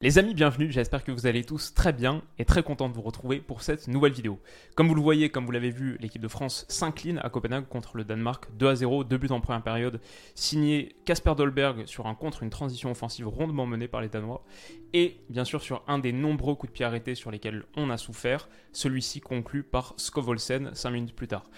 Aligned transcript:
Les 0.00 0.16
amis, 0.16 0.32
bienvenue, 0.32 0.70
j'espère 0.70 1.02
que 1.02 1.10
vous 1.10 1.26
allez 1.26 1.42
tous 1.42 1.74
très 1.74 1.92
bien 1.92 2.22
et 2.38 2.44
très 2.44 2.62
content 2.62 2.88
de 2.88 2.94
vous 2.94 3.02
retrouver 3.02 3.40
pour 3.40 3.62
cette 3.62 3.88
nouvelle 3.88 4.12
vidéo. 4.12 4.38
Comme 4.76 4.86
vous 4.86 4.94
le 4.94 5.00
voyez, 5.00 5.28
comme 5.28 5.44
vous 5.44 5.50
l'avez 5.50 5.72
vu, 5.72 5.96
l'équipe 5.98 6.22
de 6.22 6.28
France 6.28 6.66
s'incline 6.68 7.18
à 7.24 7.30
Copenhague 7.30 7.66
contre 7.66 7.96
le 7.96 8.04
Danemark 8.04 8.46
2 8.52 8.68
à 8.68 8.76
0, 8.76 9.02
deux 9.02 9.18
buts 9.18 9.26
en 9.30 9.40
première 9.40 9.64
période, 9.64 10.00
signé 10.36 10.94
Kasper 11.04 11.34
Dolberg 11.36 11.84
sur 11.86 12.06
un 12.06 12.14
contre 12.14 12.44
une 12.44 12.50
transition 12.50 12.92
offensive 12.92 13.26
rondement 13.26 13.66
menée 13.66 13.88
par 13.88 14.00
les 14.00 14.08
Danois, 14.08 14.44
et 14.92 15.16
bien 15.30 15.44
sûr 15.44 15.62
sur 15.62 15.82
un 15.88 15.98
des 15.98 16.12
nombreux 16.12 16.54
coups 16.54 16.70
de 16.70 16.76
pied 16.76 16.84
arrêtés 16.84 17.16
sur 17.16 17.32
lesquels 17.32 17.64
on 17.76 17.90
a 17.90 17.96
souffert, 17.96 18.48
celui-ci 18.70 19.20
conclu 19.20 19.64
par 19.64 19.94
Skovolsen 19.96 20.76
5 20.76 20.90
minutes 20.90 21.16
plus 21.16 21.26
tard. 21.26 21.50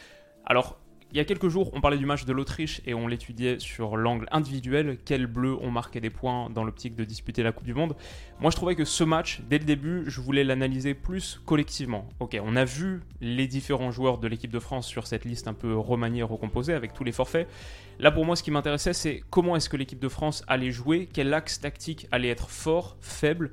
Alors, 0.46 0.80
il 1.12 1.16
y 1.16 1.20
a 1.20 1.24
quelques 1.24 1.48
jours, 1.48 1.70
on 1.73 1.80
parlait 1.80 1.96
du 1.96 2.06
match 2.06 2.24
de 2.24 2.32
l'Autriche 2.32 2.80
et 2.87 2.95
on 2.95 3.09
l'étudiait 3.09 3.59
sur 3.59 3.96
l'angle 3.96 4.28
individuel. 4.30 4.96
Quels 5.05 5.27
bleus 5.27 5.56
ont 5.60 5.70
marqué 5.70 6.01
des 6.01 6.10
points 6.10 6.48
dans 6.51 6.62
l'optique 6.62 6.95
de 6.95 7.02
disputer 7.02 7.42
la 7.42 7.51
Coupe 7.51 7.66
du 7.66 7.74
Monde? 7.74 7.96
Moi, 8.38 8.52
je 8.52 8.56
trouvais 8.56 8.77
que 8.77 8.84
ce 8.84 9.02
match, 9.02 9.41
dès 9.48 9.59
le 9.59 9.65
début, 9.65 10.04
je 10.07 10.21
voulais 10.21 10.45
l'analyser 10.45 10.95
plus 10.95 11.40
collectivement. 11.45 12.09
Ok, 12.21 12.38
on 12.45 12.54
a 12.54 12.65
vu 12.65 13.01
les 13.21 13.49
différents 13.49 13.90
joueurs 13.90 14.18
de 14.18 14.29
l'équipe 14.29 14.52
de 14.52 14.60
France 14.60 14.87
sur 14.87 15.09
cette 15.09 15.24
liste 15.24 15.49
un 15.49 15.54
peu 15.54 15.76
remaniée, 15.76 16.23
recomposée 16.23 16.74
avec 16.74 16.93
tous 16.93 17.02
les 17.02 17.12
forfaits. 17.12 17.49
Là, 17.99 18.12
pour 18.12 18.24
moi, 18.24 18.37
ce 18.37 18.45
qui 18.45 18.52
m'intéressait, 18.52 18.93
c'est 18.93 19.23
comment 19.30 19.56
est-ce 19.56 19.68
que 19.68 19.77
l'équipe 19.77 20.01
de 20.01 20.09
France 20.09 20.45
allait 20.46 20.71
jouer, 20.71 21.09
quel 21.12 21.34
axe 21.34 21.60
tactique 21.60 22.06
allait 22.12 22.29
être 22.29 22.51
fort, 22.51 22.96
faible 23.01 23.51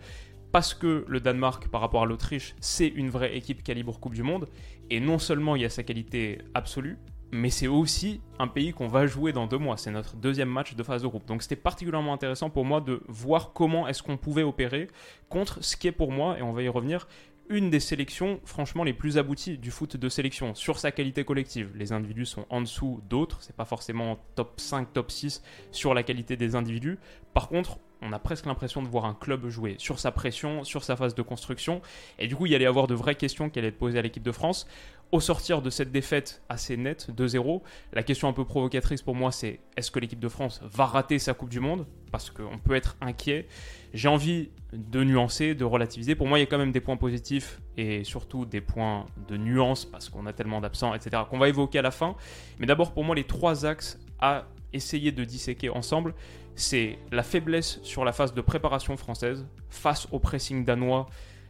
parce 0.52 0.74
que 0.74 1.06
le 1.08 1.20
Danemark, 1.20 1.68
par 1.68 1.82
rapport 1.82 2.04
à 2.04 2.06
l'Autriche, 2.06 2.56
c'est 2.62 2.88
une 2.88 3.10
vraie 3.10 3.36
équipe 3.36 3.64
calibre 3.64 4.00
Coupe 4.00 4.14
du 4.14 4.24
Monde, 4.24 4.48
et 4.90 5.00
non 5.02 5.20
seulement 5.20 5.56
il 5.56 5.62
y 5.62 5.66
a 5.66 5.70
sa 5.70 5.84
qualité 5.84 6.40
absolue, 6.54 6.98
mais 7.32 7.50
c'est 7.50 7.68
aussi 7.68 8.22
un 8.40 8.48
pays 8.48 8.74
qu'on 8.74 8.88
va 8.88 9.06
jouer 9.08 9.34
dans 9.34 9.48
deux 9.48 9.58
mois. 9.58 9.78
C'est 9.78 9.92
notre 9.92 10.16
deuxième 10.16 10.50
match 10.50 10.76
de 10.76 10.84
phase 10.84 11.02
de 11.02 11.08
groupe. 11.08 11.26
Donc 11.26 11.42
c'était 11.42 11.56
particulièrement 11.56 12.14
intéressant 12.14 12.50
pour 12.50 12.66
moi 12.66 12.82
de 12.82 13.02
voir 13.08 13.54
comment 13.54 13.88
est-ce 13.88 14.04
qu'on 14.04 14.18
pouvait 14.18 14.44
opérer 14.44 14.88
contre 15.30 15.64
ce 15.64 15.76
qui 15.76 15.88
est 15.88 15.92
pour 15.92 16.12
moi, 16.12 16.38
et 16.38 16.42
on 16.42 16.54
va 16.54 16.62
y 16.62 16.70
revenir, 16.70 17.08
une 17.50 17.70
des 17.70 17.80
sélections 17.80 18.42
franchement 18.44 18.84
les 18.84 18.94
plus 18.94 19.18
abouties 19.18 19.58
du 19.58 19.72
foot 19.72 19.96
de 19.96 20.10
sélection 20.10 20.54
sur 20.54 20.80
sa 20.80 20.92
qualité 20.92 21.24
collective. 21.24 21.72
Les 21.76 21.94
individus 21.94 22.26
sont 22.26 22.46
en 22.50 22.62
dessous 22.62 23.02
d'autres, 23.10 23.42
c'est 23.42 23.56
pas 23.56 23.66
forcément 23.66 24.20
top 24.36 24.60
5, 24.60 24.92
top 24.94 25.12
6 25.12 25.42
sur 25.72 25.94
la 25.94 26.04
qualité 26.04 26.36
des 26.36 26.56
individus. 26.56 27.00
Par 27.34 27.48
contre, 27.48 27.80
on 28.02 28.14
a 28.14 28.20
presque 28.20 28.46
l'impression 28.46 28.82
de 28.84 28.88
voir 28.88 29.06
un 29.06 29.14
club 29.14 29.48
jouer 29.48 29.76
sur 29.80 30.00
sa 30.00 30.12
pression, 30.12 30.64
sur 30.64 30.84
sa 30.84 30.96
phase 30.96 31.16
de 31.16 31.22
construction. 31.22 31.82
Et 32.20 32.28
du 32.28 32.36
coup, 32.36 32.46
il 32.46 32.52
y 32.52 32.56
allait 32.56 32.66
avoir 32.66 32.88
de 32.88 32.94
vraies 32.94 33.16
questions 33.16 33.50
qui 33.50 33.60
allaient 33.60 33.70
être 33.70 33.78
posées 33.78 33.98
à 33.98 34.02
l'équipe 34.02 34.24
de 34.24 34.32
France. 34.32 34.68
Au 35.14 35.22
sortir 35.22 35.62
de 35.62 35.70
cette 35.70 35.92
défaite 35.92 36.42
assez 36.50 36.76
nette, 36.76 37.10
2-0, 37.16 37.62
la 37.94 38.04
question 38.04 38.28
un 38.28 38.34
peu 38.34 38.44
provocatrice 38.44 39.02
pour 39.02 39.16
moi, 39.16 39.32
c'est 39.32 39.62
est-ce 39.78 39.90
que 39.90 40.00
l'équipe 40.00 40.20
de 40.20 40.28
France 40.28 40.60
va 40.64 40.86
rater 40.86 41.18
sa 41.18 41.34
Coupe 41.34 41.50
du 41.50 41.62
Monde? 41.62 41.86
Parce 42.12 42.30
qu'on 42.30 42.58
peut 42.58 42.76
être 42.76 42.98
inquiet. 43.00 43.48
J'ai 43.94 44.10
envie 44.10 44.50
de 44.74 45.06
nuancer, 45.06 45.56
de 45.56 45.64
relativiser. 45.64 46.16
Pour 46.16 46.28
moi, 46.28 46.40
il 46.40 46.42
y 46.42 46.44
a 46.44 46.48
quand 46.48 46.58
même 46.58 46.74
des 46.74 46.82
points 46.82 46.98
positifs 46.98 47.62
et 47.78 48.04
surtout 48.04 48.46
des 48.46 48.60
points 48.60 49.06
de 49.30 49.38
nuance 49.38 49.86
parce 49.86 50.10
qu'on 50.10 50.26
a 50.26 50.34
tellement 50.34 50.60
d'absents, 50.60 50.94
etc., 50.94 51.24
qu'on 51.30 51.40
va 51.40 51.48
évoquer 51.48 51.80
à 51.80 51.84
la 51.84 51.92
fin. 51.92 52.16
Mais 52.60 52.66
d'abord, 52.66 52.94
pour 52.94 53.06
moi, 53.06 53.16
les 53.16 53.24
trois 53.24 53.66
axes 53.66 53.98
à 54.20 54.46
essayer 54.74 55.14
de 55.14 55.24
disséquer 55.24 55.70
ensemble, 55.70 56.14
c'est 56.56 57.00
la 57.14 57.24
faiblesse 57.24 57.80
sur 57.84 58.04
la 58.04 58.12
phase 58.12 58.34
de 58.34 58.42
préparation 58.42 58.98
française 58.98 59.46
face 59.70 60.08
au 60.12 60.20
pressing 60.20 60.66
danois, 60.66 61.08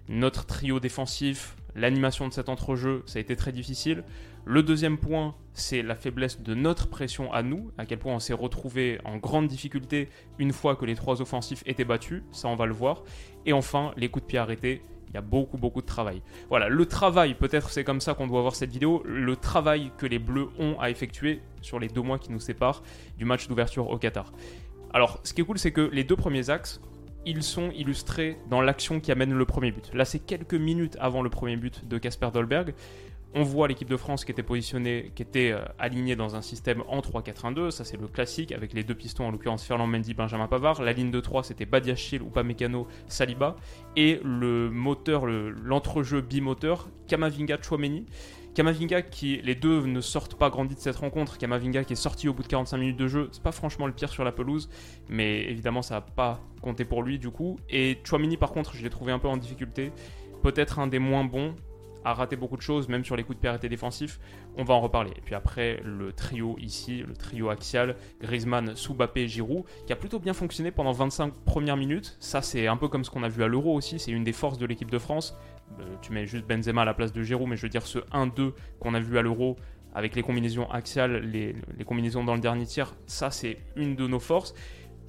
notre 0.09 0.45
trio 0.45 0.79
défensif, 0.79 1.55
l'animation 1.77 2.27
de 2.27 2.33
cet 2.33 2.49
entrejeu, 2.49 3.03
ça 3.05 3.19
a 3.19 3.21
été 3.21 3.35
très 3.35 3.51
difficile. 3.51 4.03
Le 4.45 4.63
deuxième 4.63 4.97
point, 4.97 5.35
c'est 5.53 5.83
la 5.83 5.95
faiblesse 5.95 6.41
de 6.41 6.53
notre 6.55 6.89
pression 6.89 7.31
à 7.31 7.43
nous, 7.43 7.71
à 7.77 7.85
quel 7.85 7.99
point 7.99 8.15
on 8.15 8.19
s'est 8.19 8.33
retrouvé 8.33 8.99
en 9.05 9.17
grande 9.17 9.47
difficulté 9.47 10.09
une 10.39 10.51
fois 10.51 10.75
que 10.75 10.85
les 10.85 10.95
trois 10.95 11.21
offensifs 11.21 11.63
étaient 11.65 11.85
battus, 11.85 12.23
ça 12.31 12.47
on 12.47 12.55
va 12.55 12.65
le 12.65 12.73
voir. 12.73 13.03
Et 13.45 13.53
enfin, 13.53 13.91
les 13.95 14.09
coups 14.09 14.23
de 14.25 14.27
pied 14.27 14.39
arrêtés, 14.39 14.81
il 15.09 15.13
y 15.13 15.17
a 15.17 15.21
beaucoup 15.21 15.57
beaucoup 15.57 15.81
de 15.81 15.85
travail. 15.85 16.21
Voilà, 16.49 16.67
le 16.67 16.85
travail, 16.85 17.35
peut-être 17.35 17.69
c'est 17.69 17.83
comme 17.83 18.01
ça 18.01 18.13
qu'on 18.15 18.27
doit 18.27 18.41
voir 18.41 18.55
cette 18.55 18.71
vidéo, 18.71 19.03
le 19.05 19.35
travail 19.35 19.91
que 19.97 20.05
les 20.05 20.19
Bleus 20.19 20.49
ont 20.59 20.79
à 20.79 20.89
effectuer 20.89 21.41
sur 21.61 21.79
les 21.79 21.87
deux 21.87 22.01
mois 22.01 22.17
qui 22.17 22.31
nous 22.31 22.39
séparent 22.39 22.83
du 23.17 23.25
match 23.25 23.47
d'ouverture 23.47 23.89
au 23.89 23.97
Qatar. 23.97 24.33
Alors, 24.93 25.19
ce 25.23 25.33
qui 25.33 25.41
est 25.41 25.43
cool, 25.43 25.59
c'est 25.59 25.71
que 25.71 25.89
les 25.93 26.03
deux 26.03 26.15
premiers 26.15 26.49
axes, 26.49 26.81
ils 27.27 27.43
sont 27.43 27.71
illustrés 27.71 28.37
dans 28.49 28.61
l'action 28.61 28.99
qui 28.99 29.11
amène 29.11 29.33
le 29.33 29.45
premier 29.45 29.71
but. 29.71 29.91
Là, 29.93 30.05
c'est 30.05 30.19
quelques 30.19 30.53
minutes 30.53 30.97
avant 30.99 31.21
le 31.21 31.29
premier 31.29 31.57
but 31.57 31.85
de 31.87 31.97
Casper 31.97 32.29
Dolberg. 32.33 32.73
On 33.35 33.43
voit 33.43 33.67
l'équipe 33.67 33.89
de 33.89 33.97
France 33.97 34.23
qui 34.23 34.31
était 34.31 34.41
positionnée, 34.41 35.11
qui 35.13 35.21
était 35.21 35.51
euh, 35.51 35.59
alignée 35.77 36.15
dans 36.15 36.37
un 36.37 36.41
système 36.41 36.81
en 36.87 37.01
3-4-1-2. 37.01 37.71
Ça, 37.71 37.83
c'est 37.83 37.99
le 37.99 38.07
classique 38.07 38.53
avec 38.53 38.73
les 38.73 38.85
deux 38.85 38.95
pistons, 38.95 39.25
en 39.27 39.31
l'occurrence 39.31 39.65
Ferland 39.65 39.87
Mendy, 39.87 40.13
Benjamin 40.13 40.47
Pavard. 40.47 40.81
La 40.81 40.93
ligne 40.93 41.11
de 41.11 41.19
3, 41.19 41.43
c'était 41.43 41.65
Badiachil, 41.65 42.21
Upamecano, 42.21 42.87
Saliba. 43.07 43.57
Et 43.97 44.21
le 44.23 44.69
moteur, 44.69 45.25
l'entrejeu 45.25 46.21
bimoteur, 46.21 46.87
Kamavinga, 47.07 47.57
Chouameni. 47.61 48.05
Kamavinga 48.57 49.03
qui 49.03 49.39
les 49.43 49.53
deux 49.53 49.85
ne 49.85 50.01
sortent 50.01 50.33
pas 50.33 50.49
grandi 50.49 50.73
de 50.73 50.79
cette 50.79 50.95
rencontre, 50.95 51.37
Kamavinga 51.37 51.83
qui 51.83 51.93
est 51.93 51.95
sorti 51.95 52.27
au 52.27 52.33
bout 52.33 52.41
de 52.41 52.47
45 52.47 52.77
minutes 52.79 52.97
de 52.97 53.07
jeu, 53.07 53.29
c'est 53.31 53.43
pas 53.43 53.51
franchement 53.51 53.85
le 53.85 53.93
pire 53.93 54.09
sur 54.09 54.23
la 54.23 54.31
pelouse, 54.31 54.67
mais 55.09 55.43
évidemment 55.43 55.83
ça 55.83 55.93
n'a 55.93 56.01
pas 56.01 56.41
compté 56.63 56.83
pour 56.83 57.03
lui 57.03 57.19
du 57.19 57.29
coup. 57.29 57.59
Et 57.69 57.99
Chouamini 58.03 58.35
par 58.35 58.51
contre 58.51 58.73
je 58.75 58.81
l'ai 58.81 58.89
trouvé 58.89 59.11
un 59.11 59.19
peu 59.19 59.27
en 59.27 59.37
difficulté, 59.37 59.91
peut-être 60.41 60.79
un 60.79 60.87
des 60.87 60.97
moins 60.97 61.23
bons, 61.23 61.53
a 62.03 62.15
raté 62.15 62.35
beaucoup 62.35 62.57
de 62.57 62.61
choses, 62.63 62.87
même 62.87 63.05
sur 63.05 63.15
les 63.15 63.23
coups 63.23 63.35
de 63.35 63.41
pied 63.41 63.49
arrêtés 63.49 63.69
défensifs. 63.69 64.19
On 64.57 64.63
va 64.63 64.73
en 64.73 64.81
reparler. 64.81 65.11
Et 65.17 65.21
puis 65.21 65.35
après, 65.35 65.81
le 65.83 66.13
trio 66.13 66.55
ici, 66.59 67.03
le 67.05 67.13
trio 67.13 67.49
axial, 67.49 67.95
Griezmann, 68.21 68.75
Soubappé, 68.75 69.27
Giroud, 69.27 69.65
qui 69.85 69.93
a 69.93 69.95
plutôt 69.95 70.19
bien 70.19 70.33
fonctionné 70.33 70.71
pendant 70.71 70.93
25 70.93 71.33
premières 71.45 71.75
minutes. 71.75 72.15
Ça, 72.19 72.41
c'est 72.41 72.67
un 72.67 72.77
peu 72.77 72.87
comme 72.87 73.03
ce 73.03 73.11
qu'on 73.11 73.23
a 73.23 73.29
vu 73.29 73.43
à 73.43 73.47
l'Euro 73.47 73.75
aussi. 73.75 73.99
C'est 73.99 74.11
une 74.11 74.23
des 74.23 74.31
forces 74.31 74.57
de 74.57 74.65
l'équipe 74.65 74.89
de 74.89 74.99
France. 74.99 75.35
Euh, 75.79 75.83
tu 76.01 76.11
mets 76.11 76.25
juste 76.25 76.45
Benzema 76.45 76.81
à 76.81 76.85
la 76.85 76.93
place 76.93 77.11
de 77.11 77.21
Giroud, 77.21 77.47
mais 77.47 77.55
je 77.55 77.61
veux 77.61 77.69
dire 77.69 77.85
ce 77.85 77.99
1-2 77.99 78.53
qu'on 78.79 78.93
a 78.93 78.99
vu 78.99 79.17
à 79.17 79.21
l'Euro 79.21 79.57
avec 79.93 80.15
les 80.15 80.21
combinaisons 80.21 80.69
axiales, 80.69 81.23
les, 81.23 81.55
combinaisons 81.85 82.23
dans 82.23 82.35
le 82.35 82.41
dernier 82.41 82.65
tiers, 82.65 82.93
ça 83.07 83.31
c'est 83.31 83.57
une 83.75 83.95
de 83.95 84.05
nos 84.05 84.19
forces. 84.19 84.53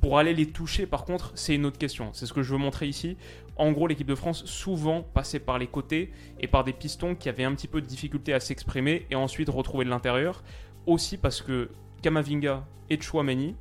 Pour 0.00 0.18
aller 0.18 0.32
les 0.32 0.46
toucher, 0.46 0.86
par 0.86 1.04
contre, 1.04 1.32
c'est 1.34 1.54
une 1.56 1.66
autre 1.66 1.76
question. 1.76 2.10
C'est 2.12 2.24
ce 2.24 2.32
que 2.32 2.42
je 2.42 2.52
veux 2.52 2.58
montrer 2.58 2.86
ici. 2.86 3.16
En 3.56 3.72
gros, 3.72 3.88
l'équipe 3.88 4.06
de 4.06 4.14
France 4.14 4.44
souvent 4.44 5.02
passait 5.02 5.40
par 5.40 5.58
les 5.58 5.66
côtés 5.66 6.12
et 6.38 6.46
par 6.46 6.62
des 6.62 6.72
pistons 6.72 7.16
qui 7.16 7.28
avaient 7.28 7.44
un 7.44 7.52
petit 7.52 7.66
peu 7.66 7.80
de 7.80 7.86
difficulté 7.86 8.32
à 8.32 8.38
s'exprimer 8.38 9.06
et 9.10 9.16
ensuite 9.16 9.48
retrouver 9.48 9.84
de 9.84 9.90
l'intérieur. 9.90 10.44
Aussi 10.86 11.16
parce 11.16 11.42
que 11.42 11.68
Kamavinga 12.00 12.64
et 12.88 13.00
Chouameni, 13.00 13.56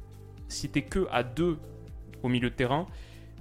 si 0.48 0.70
t'es 0.70 0.84
que 0.84 1.08
à 1.12 1.24
deux 1.24 1.58
au 2.22 2.30
milieu 2.30 2.52
de 2.52 2.56
terrain, 2.56 2.88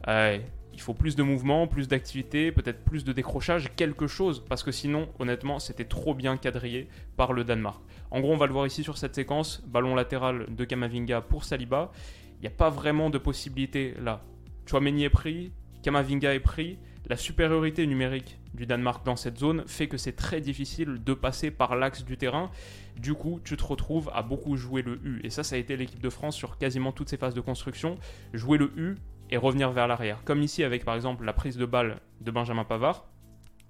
euh, 0.09 0.39
il 0.77 0.83
faut 0.83 0.93
plus 0.93 1.17
de 1.17 1.23
mouvement, 1.23 1.67
plus 1.67 1.89
d'activité, 1.89 2.53
peut-être 2.53 2.85
plus 2.85 3.03
de 3.03 3.13
décrochage, 3.15 3.75
quelque 3.77 4.07
chose, 4.07 4.45
parce 4.47 4.63
que 4.63 4.71
sinon, 4.71 5.09
honnêtement, 5.19 5.59
c'était 5.59 5.87
trop 5.87 6.15
bien 6.15 6.37
quadrillé 6.37 6.89
par 7.17 7.33
le 7.33 7.45
Danemark. 7.45 7.81
En 8.11 8.21
gros, 8.21 8.35
on 8.35 8.37
va 8.37 8.47
le 8.47 8.53
voir 8.53 8.67
ici 8.67 8.85
sur 8.85 8.99
cette 8.99 9.15
séquence, 9.15 9.63
ballon 9.67 9.95
latéral 9.95 10.55
de 10.55 10.65
Kamavinga 10.65 11.23
pour 11.23 11.45
Saliba. 11.45 11.93
Il 12.39 12.43
n'y 12.43 12.47
a 12.47 12.51
pas 12.51 12.69
vraiment 12.69 13.09
de 13.09 13.17
possibilité 13.17 13.95
là. 13.99 14.23
Chouameni 14.67 15.05
est 15.05 15.11
pris, 15.11 15.51
Kamavinga 15.83 16.35
est 16.35 16.41
pris. 16.41 16.79
La 17.09 17.17
supériorité 17.17 17.87
numérique 17.87 18.39
du 18.53 18.67
Danemark 18.67 19.07
dans 19.07 19.17
cette 19.17 19.39
zone 19.39 19.63
fait 19.67 19.87
que 19.87 19.97
c'est 19.97 20.17
très 20.17 20.41
difficile 20.41 20.99
de 21.05 21.15
passer 21.15 21.51
par 21.51 21.77
l'axe 21.77 22.05
du 22.05 22.19
terrain. 22.19 22.51
Du 22.99 23.15
coup, 23.15 23.41
tu 23.45 23.57
te 23.57 23.65
retrouves 23.65 24.11
à 24.13 24.23
beaucoup 24.23 24.57
jouer 24.57 24.83
le 24.83 25.01
U. 25.05 25.21
Et 25.23 25.31
ça, 25.31 25.43
ça 25.43 25.55
a 25.55 25.59
été 25.59 25.77
l'équipe 25.77 26.03
de 26.03 26.11
France 26.11 26.37
sur 26.37 26.59
quasiment 26.59 26.93
toutes 26.93 27.09
ses 27.09 27.17
phases 27.17 27.35
de 27.35 27.41
construction. 27.41 27.97
Jouer 28.35 28.59
le 28.59 28.73
U 28.77 28.97
et 29.31 29.37
revenir 29.37 29.71
vers 29.71 29.87
l'arrière. 29.89 30.23
Comme 30.25 30.43
ici 30.43 30.65
avec 30.65 30.85
par 30.85 30.95
exemple 30.95 31.25
la 31.25 31.33
prise 31.33 31.57
de 31.57 31.67
balle 31.67 32.01
de 32.21 32.31
Benjamin 32.31 32.65
Pavard. 32.65 33.07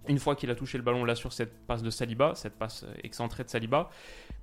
Une 0.09 0.19
fois 0.19 0.37
qu'il 0.37 0.51
a 0.51 0.55
touché 0.55 0.79
le 0.79 0.85
ballon 0.85 1.05
là 1.05 1.17
sur 1.17 1.33
cette 1.33 1.67
passe 1.67 1.83
de 1.83 1.91
Saliba, 1.91 2.35
cette 2.37 2.57
passe 2.57 2.87
excentrée 3.03 3.43
de 3.43 3.49
Saliba, 3.49 3.91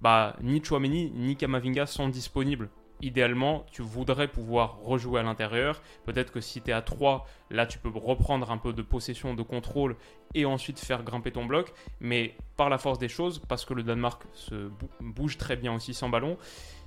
bah, 0.02 0.36
ni 0.42 0.62
Chouameni 0.62 1.12
ni 1.12 1.38
Kamavinga 1.38 1.86
sont 1.86 2.10
disponibles 2.10 2.70
idéalement, 3.04 3.66
tu 3.72 3.82
voudrais 3.82 4.28
pouvoir 4.28 4.80
rejouer 4.82 5.20
à 5.20 5.24
l'intérieur. 5.24 5.82
Peut-être 6.06 6.32
que 6.32 6.42
si 6.42 6.62
tu 6.62 6.72
es 6.72 6.74
à 6.74 6.82
3, 6.82 7.28
là, 7.52 7.66
tu 7.66 7.78
peux 7.78 7.90
reprendre 7.90 8.50
un 8.50 8.58
peu 8.58 8.74
de 8.74 8.82
possession, 8.82 9.34
de 9.34 9.44
contrôle 9.44 9.98
et 10.34 10.46
ensuite 10.46 10.80
faire 10.80 11.04
grimper 11.04 11.32
ton 11.32 11.46
bloc. 11.46 11.74
Mais 12.00 12.36
par 12.56 12.70
la 12.70 12.78
force 12.78 13.00
des 13.00 13.10
choses, 13.10 13.40
parce 13.40 13.66
que 13.66 13.74
le 13.74 13.84
Danemark 13.84 14.24
se 14.34 14.70
bouge 15.02 15.38
très 15.38 15.58
bien 15.58 15.74
aussi 15.74 15.94
sans 15.94 16.10
ballon, 16.10 16.38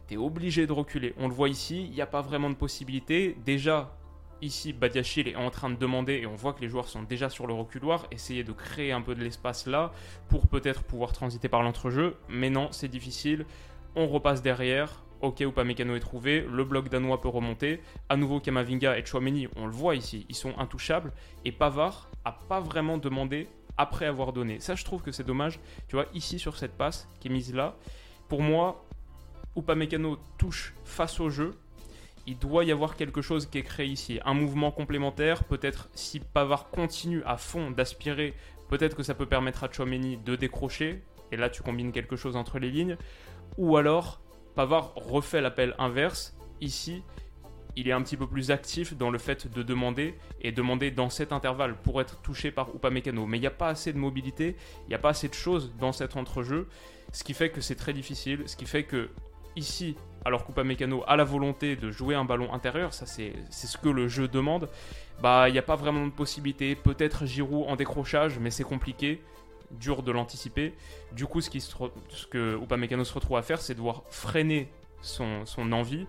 tu 0.08 0.14
es 0.14 0.17
obligé 0.17 0.67
de 0.67 0.73
reculer. 0.73 1.14
On 1.19 1.28
le 1.28 1.34
voit 1.34 1.50
ici, 1.50 1.84
il 1.84 1.93
n'y 1.93 2.00
a 2.00 2.06
pas 2.06 2.23
vraiment 2.23 2.49
de 2.49 2.55
possibilité. 2.55 3.37
Déjà, 3.44 3.94
ici, 4.43 4.73
Badiachil 4.73 5.29
est 5.29 5.37
en 5.37 5.50
train 5.50 5.71
de 5.71 5.77
demander, 5.77 6.15
et 6.15 6.27
on 6.27 6.35
voit 6.35 6.53
que 6.53 6.61
les 6.61 6.69
joueurs 6.69 6.88
sont 6.88 7.03
déjà 7.03 7.29
sur 7.29 7.47
le 7.47 7.55
reculoir, 7.55 8.06
essayer 8.11 8.44
de 8.44 8.53
créer 8.53 8.93
un 8.93 9.03
peu 9.03 9.15
de 9.15 9.23
l'espace 9.23 9.67
là 9.67 9.93
pour 10.29 10.49
peut-être 10.49 10.83
pouvoir 10.83 11.12
transiter 11.12 11.49
par 11.49 11.62
l'entrejeu. 11.62 12.17
Mais 12.29 12.50
non, 12.50 12.69
c'est 12.73 12.88
difficile. 12.88 13.47
On 13.94 14.06
repasse 14.09 14.43
derrière. 14.43 15.03
Ok, 15.23 15.41
Upamecano 15.41 15.97
est 15.97 16.00
trouvé, 16.00 16.43
le 16.43 16.65
bloc 16.65 16.91
danois 16.91 17.21
peut 17.21 17.29
remonter. 17.29 17.81
À 18.11 18.17
nouveau, 18.17 18.38
Kamavinga 18.38 18.99
et 18.99 19.05
Chouameni, 19.05 19.49
on 19.56 19.67
le 19.67 19.73
voit 19.73 19.97
ici, 19.97 20.27
ils 20.29 20.35
sont 20.35 20.56
intouchables. 20.59 21.12
Et 21.47 21.53
Pavard 21.53 22.11
a 22.25 22.33
pas 22.33 22.61
vraiment 22.61 22.99
demandé 22.99 23.49
après 23.79 24.05
avoir 24.05 24.35
donné. 24.35 24.61
Ça, 24.61 24.75
je 24.75 24.85
trouve 24.85 25.03
que 25.03 25.12
c'est 25.12 25.25
dommage. 25.25 25.59
Tu 25.88 25.97
vois, 25.97 26.06
ici 26.12 26.38
sur 26.38 26.56
cette 26.59 26.77
passe 26.77 27.09
qui 27.19 27.29
est 27.29 27.31
mise 27.31 27.55
là, 27.55 27.77
pour 28.29 28.43
moi, 28.43 28.85
Upamecano 29.56 30.19
touche 30.37 30.75
face 30.85 31.19
au 31.19 31.31
jeu, 31.31 31.59
il 32.26 32.38
doit 32.38 32.64
y 32.64 32.73
avoir 32.73 32.96
quelque 32.96 33.23
chose 33.23 33.46
qui 33.46 33.58
est 33.58 33.62
créé 33.62 33.87
ici. 33.87 34.20
Un 34.25 34.34
mouvement 34.34 34.70
complémentaire, 34.70 35.44
peut-être 35.44 35.88
si 35.94 36.20
Pavard 36.20 36.70
continue 36.70 37.23
à 37.25 37.37
fond 37.37 37.70
d'aspirer, 37.70 38.34
peut-être 38.69 38.96
que 38.96 39.02
ça 39.02 39.14
peut 39.14 39.26
permettre 39.26 39.64
à 39.64 39.70
Chouameni 39.70 40.17
de 40.19 40.37
décrocher, 40.37 41.02
et 41.32 41.37
là 41.37 41.49
tu 41.49 41.62
combines 41.62 41.93
quelque 41.93 42.17
chose 42.17 42.37
entre 42.37 42.58
les 42.58 42.70
lignes, 42.70 42.96
ou 43.56 43.76
alors 43.76 44.20
Pavard 44.55 44.93
refait 44.96 45.40
l'appel 45.40 45.75
inverse, 45.78 46.37
ici 46.61 47.02
il 47.76 47.88
est 47.88 47.93
un 47.93 48.02
petit 48.02 48.17
peu 48.17 48.26
plus 48.26 48.50
actif 48.50 48.96
dans 48.96 49.11
le 49.11 49.19
fait 49.19 49.52
de 49.52 49.62
demander 49.62 50.14
et 50.40 50.50
demander 50.50 50.90
dans 50.90 51.11
cet 51.11 51.31
intervalle 51.31 51.76
pour 51.76 52.00
être 52.00 52.23
touché 52.23 52.50
par 52.50 52.75
Upamecano. 52.75 53.26
Mais 53.26 53.37
il 53.37 53.43
n'y 53.43 53.46
a 53.46 53.50
pas 53.50 53.69
assez 53.69 53.93
de 53.93 53.99
mobilité, 53.99 54.56
il 54.87 54.88
n'y 54.88 54.94
a 54.94 54.99
pas 54.99 55.11
assez 55.11 55.28
de 55.28 55.34
choses 55.34 55.73
dans 55.78 55.93
cet 55.93 56.17
entrejeu, 56.17 56.69
ce 57.12 57.23
qui 57.23 57.34
fait 57.34 57.50
que 57.50 57.61
c'est 57.61 57.75
très 57.75 57.93
difficile, 57.93 58.44
ce 58.46 58.56
qui 58.56 58.64
fait 58.64 58.84
que 58.84 59.11
ici, 59.56 59.97
alors 60.25 60.44
qu'Upamecano 60.44 61.03
a 61.06 61.17
la 61.17 61.25
volonté 61.25 61.76
de 61.76 61.91
jouer 61.91 62.14
un 62.14 62.25
ballon 62.25 62.53
intérieur, 62.53 62.93
ça 62.93 63.06
c'est 63.06 63.35
ce 63.50 63.79
que 63.79 63.88
le 63.88 64.08
jeu 64.08 64.29
demande, 64.29 64.69
bah 65.23 65.49
il 65.49 65.53
n'y 65.53 65.58
a 65.58 65.62
pas 65.62 65.76
vraiment 65.76 66.06
de 66.06 66.12
possibilité. 66.12 66.75
Peut-être 66.75 67.26
Giroud 67.26 67.67
en 67.69 67.76
décrochage, 67.76 68.38
mais 68.38 68.50
c'est 68.50 68.64
compliqué, 68.64 69.23
dur 69.70 70.03
de 70.03 70.12
l'anticiper. 70.12 70.75
Du 71.12 71.26
coup, 71.26 71.41
ce, 71.41 71.50
qui 71.50 71.61
ce 71.61 71.75
que 72.26 72.58
se 72.58 73.14
retrouve 73.14 73.37
à 73.37 73.43
faire, 73.43 73.61
c'est 73.61 73.75
devoir 73.75 74.03
freiner 74.11 74.69
son, 75.00 75.47
son 75.47 75.73
envie 75.73 76.06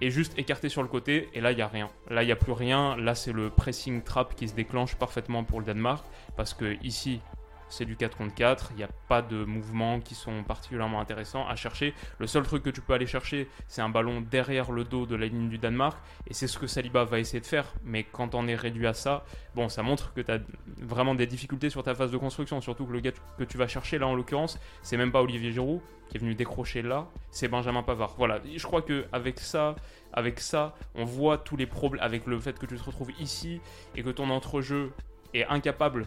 et 0.00 0.10
juste 0.10 0.38
écarter 0.38 0.68
sur 0.68 0.82
le 0.82 0.88
côté. 0.88 1.28
Et 1.34 1.40
là, 1.40 1.52
il 1.52 1.56
n'y 1.56 1.62
a 1.62 1.68
rien. 1.68 1.90
Là, 2.08 2.22
il 2.22 2.26
n'y 2.26 2.32
a 2.32 2.36
plus 2.36 2.52
rien. 2.52 2.96
Là, 2.96 3.14
c'est 3.14 3.32
le 3.32 3.50
pressing 3.50 4.02
trap 4.02 4.34
qui 4.34 4.48
se 4.48 4.54
déclenche 4.54 4.94
parfaitement 4.96 5.44
pour 5.44 5.60
le 5.60 5.66
Danemark. 5.66 6.04
Parce 6.36 6.54
que 6.54 6.76
ici, 6.84 7.20
c'est 7.68 7.84
du 7.84 7.96
4 7.96 8.16
contre 8.16 8.34
4, 8.34 8.70
il 8.72 8.76
n'y 8.76 8.82
a 8.82 8.88
pas 9.08 9.22
de 9.22 9.44
mouvements 9.44 10.00
qui 10.00 10.14
sont 10.14 10.42
particulièrement 10.44 11.00
intéressants 11.00 11.46
à 11.46 11.56
chercher. 11.56 11.94
Le 12.18 12.26
seul 12.26 12.42
truc 12.42 12.62
que 12.62 12.70
tu 12.70 12.80
peux 12.80 12.92
aller 12.92 13.06
chercher, 13.06 13.48
c'est 13.66 13.82
un 13.82 13.88
ballon 13.88 14.20
derrière 14.20 14.70
le 14.70 14.84
dos 14.84 15.06
de 15.06 15.16
la 15.16 15.26
ligne 15.26 15.48
du 15.48 15.58
Danemark, 15.58 15.98
et 16.26 16.34
c'est 16.34 16.46
ce 16.46 16.58
que 16.58 16.66
Saliba 16.66 17.04
va 17.04 17.18
essayer 17.18 17.40
de 17.40 17.46
faire. 17.46 17.72
Mais 17.84 18.04
quand 18.04 18.34
on 18.34 18.46
est 18.48 18.54
réduit 18.54 18.86
à 18.86 18.94
ça, 18.94 19.24
bon, 19.54 19.68
ça 19.68 19.82
montre 19.82 20.12
que 20.14 20.20
tu 20.20 20.30
as 20.30 20.38
vraiment 20.80 21.14
des 21.14 21.26
difficultés 21.26 21.70
sur 21.70 21.82
ta 21.82 21.94
phase 21.94 22.10
de 22.10 22.16
construction, 22.16 22.60
surtout 22.60 22.86
que 22.86 22.92
le 22.92 23.00
gars 23.00 23.12
que 23.38 23.44
tu 23.44 23.58
vas 23.58 23.68
chercher 23.68 23.98
là 23.98 24.06
en 24.06 24.14
l'occurrence, 24.14 24.58
c'est 24.82 24.96
même 24.96 25.12
pas 25.12 25.22
Olivier 25.22 25.52
Giroud 25.52 25.80
qui 26.08 26.16
est 26.16 26.20
venu 26.20 26.34
décrocher 26.34 26.82
là, 26.82 27.06
c'est 27.30 27.48
Benjamin 27.48 27.82
Pavard. 27.82 28.14
Voilà, 28.16 28.40
je 28.44 28.62
crois 28.66 28.82
que 28.82 29.06
avec 29.12 29.38
ça, 29.38 29.76
avec 30.12 30.40
ça, 30.40 30.74
on 30.94 31.04
voit 31.04 31.38
tous 31.38 31.56
les 31.56 31.66
problèmes 31.66 32.02
avec 32.02 32.26
le 32.26 32.40
fait 32.40 32.58
que 32.58 32.66
tu 32.66 32.76
te 32.76 32.82
retrouves 32.82 33.12
ici 33.20 33.60
et 33.94 34.02
que 34.02 34.10
ton 34.10 34.30
entrejeu 34.30 34.92
est 35.34 35.44
incapable 35.46 36.06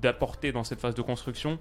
d'apporter 0.00 0.52
dans 0.52 0.64
cette 0.64 0.80
phase 0.80 0.94
de 0.94 1.02
construction, 1.02 1.58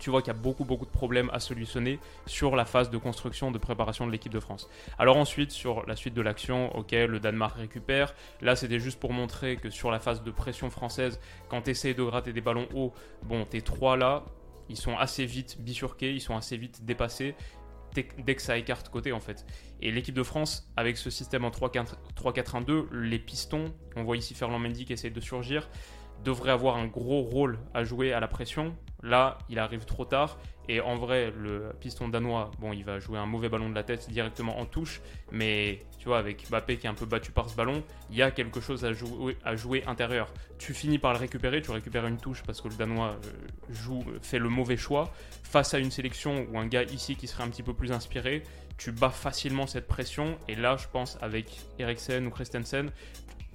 tu 0.00 0.10
vois 0.10 0.22
qu'il 0.22 0.32
y 0.32 0.36
a 0.36 0.38
beaucoup 0.38 0.64
beaucoup 0.64 0.86
de 0.86 0.90
problèmes 0.90 1.30
à 1.32 1.40
solutionner 1.40 2.00
sur 2.26 2.56
la 2.56 2.64
phase 2.64 2.90
de 2.90 2.96
construction 2.96 3.50
de 3.50 3.58
préparation 3.58 4.06
de 4.06 4.12
l'équipe 4.12 4.32
de 4.32 4.40
France. 4.40 4.68
Alors 4.98 5.16
ensuite 5.16 5.50
sur 5.50 5.86
la 5.86 5.94
suite 5.94 6.14
de 6.14 6.22
l'action, 6.22 6.74
ok, 6.74 6.92
le 6.92 7.20
Danemark 7.20 7.56
récupère. 7.56 8.14
Là 8.40 8.56
c'était 8.56 8.80
juste 8.80 8.98
pour 8.98 9.12
montrer 9.12 9.56
que 9.56 9.70
sur 9.70 9.90
la 9.90 10.00
phase 10.00 10.22
de 10.22 10.30
pression 10.30 10.70
française, 10.70 11.20
quand 11.48 11.62
tu 11.62 11.70
essayes 11.70 11.94
de 11.94 12.02
gratter 12.02 12.32
des 12.32 12.40
ballons 12.40 12.68
hauts, 12.74 12.92
bon 13.22 13.44
tes 13.44 13.60
trois 13.60 13.96
là, 13.96 14.24
ils 14.68 14.78
sont 14.78 14.96
assez 14.96 15.26
vite 15.26 15.60
bifurqués, 15.60 16.12
ils 16.14 16.20
sont 16.20 16.36
assez 16.36 16.56
vite 16.56 16.84
dépassés 16.84 17.34
dès 17.94 18.34
que 18.36 18.42
ça 18.42 18.56
écarte 18.56 18.88
côté 18.88 19.12
en 19.12 19.20
fait. 19.20 19.44
Et 19.82 19.90
l'équipe 19.90 20.14
de 20.14 20.22
France, 20.22 20.70
avec 20.76 20.96
ce 20.96 21.10
système 21.10 21.44
en 21.44 21.50
3-4-1-2, 21.50 22.86
les 22.92 23.18
pistons, 23.18 23.74
on 23.96 24.04
voit 24.04 24.16
ici 24.16 24.34
Ferland 24.34 24.60
Mendy 24.60 24.84
qui 24.84 24.92
essaie 24.92 25.10
de 25.10 25.20
surgir, 25.20 25.68
devrait 26.24 26.52
avoir 26.52 26.76
un 26.76 26.86
gros 26.86 27.22
rôle 27.22 27.58
à 27.74 27.84
jouer 27.84 28.12
à 28.12 28.20
la 28.20 28.28
pression. 28.28 28.74
Là, 29.02 29.38
il 29.48 29.58
arrive 29.58 29.84
trop 29.84 30.04
tard. 30.04 30.38
Et 30.68 30.80
en 30.80 30.94
vrai, 30.94 31.32
le 31.36 31.72
piston 31.80 32.08
danois, 32.08 32.52
bon, 32.60 32.72
il 32.72 32.84
va 32.84 33.00
jouer 33.00 33.18
un 33.18 33.26
mauvais 33.26 33.48
ballon 33.48 33.70
de 33.70 33.74
la 33.74 33.82
tête 33.82 34.08
directement 34.08 34.60
en 34.60 34.66
touche. 34.66 35.00
Mais 35.32 35.80
tu 35.98 36.06
vois, 36.06 36.18
avec 36.18 36.48
Mbappé 36.48 36.76
qui 36.76 36.86
est 36.86 36.90
un 36.90 36.94
peu 36.94 37.06
battu 37.06 37.32
par 37.32 37.50
ce 37.50 37.56
ballon, 37.56 37.82
il 38.10 38.16
y 38.16 38.22
a 38.22 38.30
quelque 38.30 38.60
chose 38.60 38.84
à 38.84 38.92
jouer, 38.92 39.36
à 39.44 39.56
jouer 39.56 39.82
intérieur. 39.86 40.32
Tu 40.58 40.72
finis 40.72 40.98
par 40.98 41.12
le 41.12 41.18
récupérer, 41.18 41.60
tu 41.60 41.72
récupères 41.72 42.06
une 42.06 42.18
touche 42.18 42.42
parce 42.44 42.60
que 42.60 42.68
le 42.68 42.74
danois 42.74 43.16
euh, 43.24 43.72
joue, 43.72 44.04
fait 44.22 44.38
le 44.38 44.48
mauvais 44.48 44.76
choix. 44.76 45.12
Face 45.42 45.74
à 45.74 45.78
une 45.78 45.90
sélection 45.90 46.46
ou 46.52 46.58
un 46.58 46.66
gars 46.66 46.84
ici 46.84 47.16
qui 47.16 47.26
serait 47.26 47.42
un 47.42 47.48
petit 47.48 47.64
peu 47.64 47.74
plus 47.74 47.90
inspiré, 47.90 48.44
tu 48.78 48.92
bats 48.92 49.10
facilement 49.10 49.66
cette 49.66 49.88
pression. 49.88 50.38
Et 50.46 50.54
là, 50.54 50.76
je 50.76 50.86
pense, 50.86 51.18
avec 51.20 51.58
Eriksen 51.80 52.26
ou 52.26 52.30
Christensen, 52.30 52.90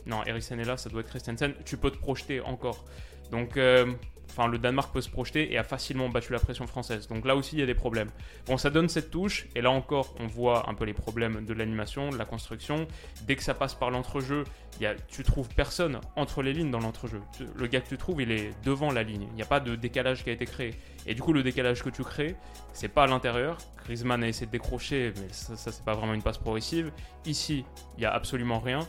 non, 0.06 0.24
Eriksen 0.26 0.60
est 0.60 0.66
là, 0.66 0.78
ça 0.78 0.90
doit 0.90 1.02
être 1.02 1.10
Christensen. 1.10 1.54
Tu 1.66 1.78
peux 1.78 1.92
te 1.92 1.98
projeter 1.98 2.42
encore. 2.42 2.86
Donc, 3.32 3.58
euh, 3.58 3.92
enfin, 4.30 4.48
le 4.48 4.58
Danemark 4.60 4.94
peut 4.94 5.02
se 5.02 5.10
projeter 5.10 5.52
et 5.52 5.58
a 5.58 5.64
facilement 5.64 6.10
battu 6.10 6.32
la 6.32 6.40
pression 6.40 6.68
française. 6.68 7.08
Donc 7.08 7.26
là 7.26 7.36
aussi, 7.36 7.56
il 7.56 7.60
y 7.60 7.64
a 7.64 7.66
des 7.66 7.74
problèmes. 7.74 8.10
Bon, 8.46 8.58
ça 8.58 8.70
donne 8.70 8.88
cette 8.88 9.10
touche. 9.10 9.48
Et 9.56 9.62
là 9.62 9.72
encore, 9.72 10.14
on 10.20 10.28
voit 10.28 10.70
un 10.70 10.74
peu 10.74 10.86
les 10.86 10.94
problèmes 10.94 11.46
de 11.46 11.54
l'animation, 11.54 12.10
de 12.10 12.18
la 12.18 12.26
construction. 12.26 12.88
Dès 13.24 13.36
que 13.36 13.44
ça 13.44 13.56
passe 13.56 13.74
par 13.74 13.90
l'entrejeu, 13.90 14.44
y 14.80 14.86
a, 14.86 14.94
tu 15.08 15.24
trouves 15.24 15.50
personne 15.50 16.00
entre 16.16 16.44
les 16.44 16.54
lignes 16.54 16.72
dans 16.72 16.80
l'entrejeu. 16.80 17.22
Le 17.56 17.68
gars 17.68 17.82
que 17.82 17.90
tu 17.90 17.98
trouves, 17.98 18.22
il 18.22 18.32
est 18.32 18.52
devant 18.64 18.92
la 18.92 19.04
ligne. 19.04 19.28
Il 19.32 19.36
n'y 19.36 19.42
a 19.42 19.48
pas 19.48 19.60
de 19.60 19.76
décalage 19.76 20.24
qui 20.24 20.30
a 20.30 20.34
été 20.34 20.46
créé. 20.46 20.76
Et 21.08 21.16
du 21.16 21.22
coup, 21.22 21.34
le 21.34 21.42
décalage 21.42 21.82
que 21.82 21.90
tu 21.90 22.04
crées, 22.04 22.36
c'est 22.74 22.90
pas 22.90 23.04
à 23.04 23.08
l'intérieur. 23.08 23.58
Griezmann 23.86 24.24
a 24.24 24.28
essayé 24.28 24.48
de 24.48 24.52
décrocher, 24.52 25.14
mais 25.18 25.28
ça, 25.32 25.56
ça 25.56 25.72
c'est 25.72 25.86
pas 25.86 25.94
vraiment 25.94 26.14
une 26.14 26.24
passe 26.24 26.38
progressive. 26.38 26.92
Ici, 27.26 27.64
il 27.98 28.02
n'y 28.02 28.06
a 28.06 28.12
absolument 28.12 28.60
rien. 28.60 28.80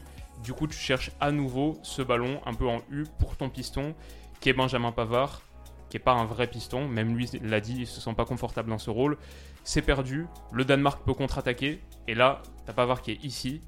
Du 0.43 0.53
coup, 0.53 0.67
tu 0.67 0.77
cherches 0.77 1.11
à 1.21 1.31
nouveau 1.33 1.79
ce 1.83 2.03
ballon 2.03 2.41
un 2.47 2.55
peu 2.55 2.69
en 2.69 2.81
U 2.91 3.05
pour 3.19 3.37
ton 3.37 3.49
piston, 3.49 3.95
qui 4.41 4.51
est 4.51 4.53
Benjamin 4.53 4.93
Pavard, 4.93 5.43
qui 5.89 5.97
n'est 5.97 6.03
pas 6.03 6.13
un 6.13 6.25
vrai 6.25 6.47
piston. 6.47 6.89
Même 6.89 7.17
lui 7.17 7.29
l'a 7.43 7.61
dit, 7.61 7.77
il 7.79 7.87
se 7.87 8.01
sent 8.01 8.15
pas 8.15 8.25
confortable 8.25 8.71
dans 8.71 8.79
ce 8.79 8.91
rôle. 8.91 9.17
C'est 9.65 9.83
perdu. 9.83 10.27
Le 10.53 10.65
Danemark 10.65 11.03
peut 11.05 11.15
contre-attaquer. 11.15 11.81
Et 12.07 12.15
là, 12.15 12.43
t'as 12.65 12.73
Pavard 12.73 13.03
qui 13.03 13.13
est 13.13 13.25
ici. 13.25 13.61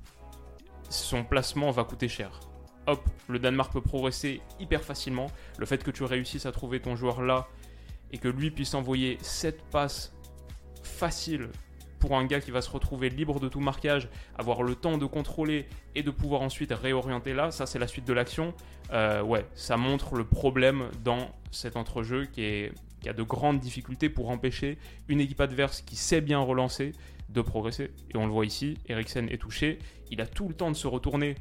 Son 0.91 1.25
placement 1.25 1.71
va 1.71 1.85
coûter 1.85 2.09
cher. 2.09 2.41
Hop, 2.87 3.07
le 3.29 3.39
Danemark 3.39 3.73
peut 3.73 3.83
progresser 3.83 4.41
hyper 4.61 4.83
facilement. 4.83 5.27
Le 5.59 5.67
fait 5.67 5.83
que 5.83 5.91
tu 5.91 6.05
réussisses 6.05 6.47
à 6.47 6.53
trouver 6.53 6.81
ton 6.81 6.97
joueur 6.97 7.21
là 7.23 7.47
et 8.13 8.19
que 8.19 8.29
lui 8.29 8.51
puisse 8.51 8.75
envoyer 8.75 9.19
cette 9.21 9.63
passe 9.65 10.15
facile 10.83 11.51
pour 11.99 12.17
un 12.17 12.25
gars 12.25 12.41
qui 12.41 12.51
va 12.51 12.63
se 12.63 12.71
retrouver 12.71 13.11
libre 13.11 13.41
de 13.41 13.49
tout 13.49 13.61
marquage, 13.61 14.09
avoir 14.37 14.63
le 14.63 14.75
temps 14.75 14.99
de 14.99 15.07
contrôler 15.07 15.67
et 15.95 16.03
de 16.03 16.11
pouvoir 16.11 16.43
ensuite 16.43 16.73
réorienter 16.73 17.35
là, 17.35 17.51
ça 17.51 17.67
c'est 17.67 17.79
la 17.79 17.87
suite 17.87 18.07
de 18.07 18.13
l'action. 18.13 18.55
Euh, 18.93 19.23
ouais, 19.23 19.47
ça 19.55 19.77
montre 19.77 20.15
le 20.15 20.25
problème 20.25 20.89
dans 21.05 21.31
cet 21.51 21.77
entrejeu 21.77 22.27
qui, 22.27 22.71
a 23.07 23.13
de 23.13 23.23
grandes 23.23 23.61
difficultés 23.61 24.09
pour 24.09 24.31
empêcher 24.31 24.79
une 25.09 25.21
équipe 25.21 25.41
adverse 25.41 25.83
qui 25.83 25.97
sait 25.97 26.21
bien 26.21 26.41
relancer 26.41 26.93
de 27.29 27.41
progresser. 27.41 27.91
Et 28.13 28.17
on 28.17 28.27
le 28.27 28.33
voit 28.33 28.47
ici, 28.47 28.79
Eriksen 28.89 29.29
est 29.31 29.39
touché, 29.39 29.79
il 30.11 30.21
a 30.21 30.27
tout 30.27 30.49
le 30.49 30.55
temps 30.55 30.71
de 30.71 30.77
se 30.77 30.87
retourner 30.87 31.37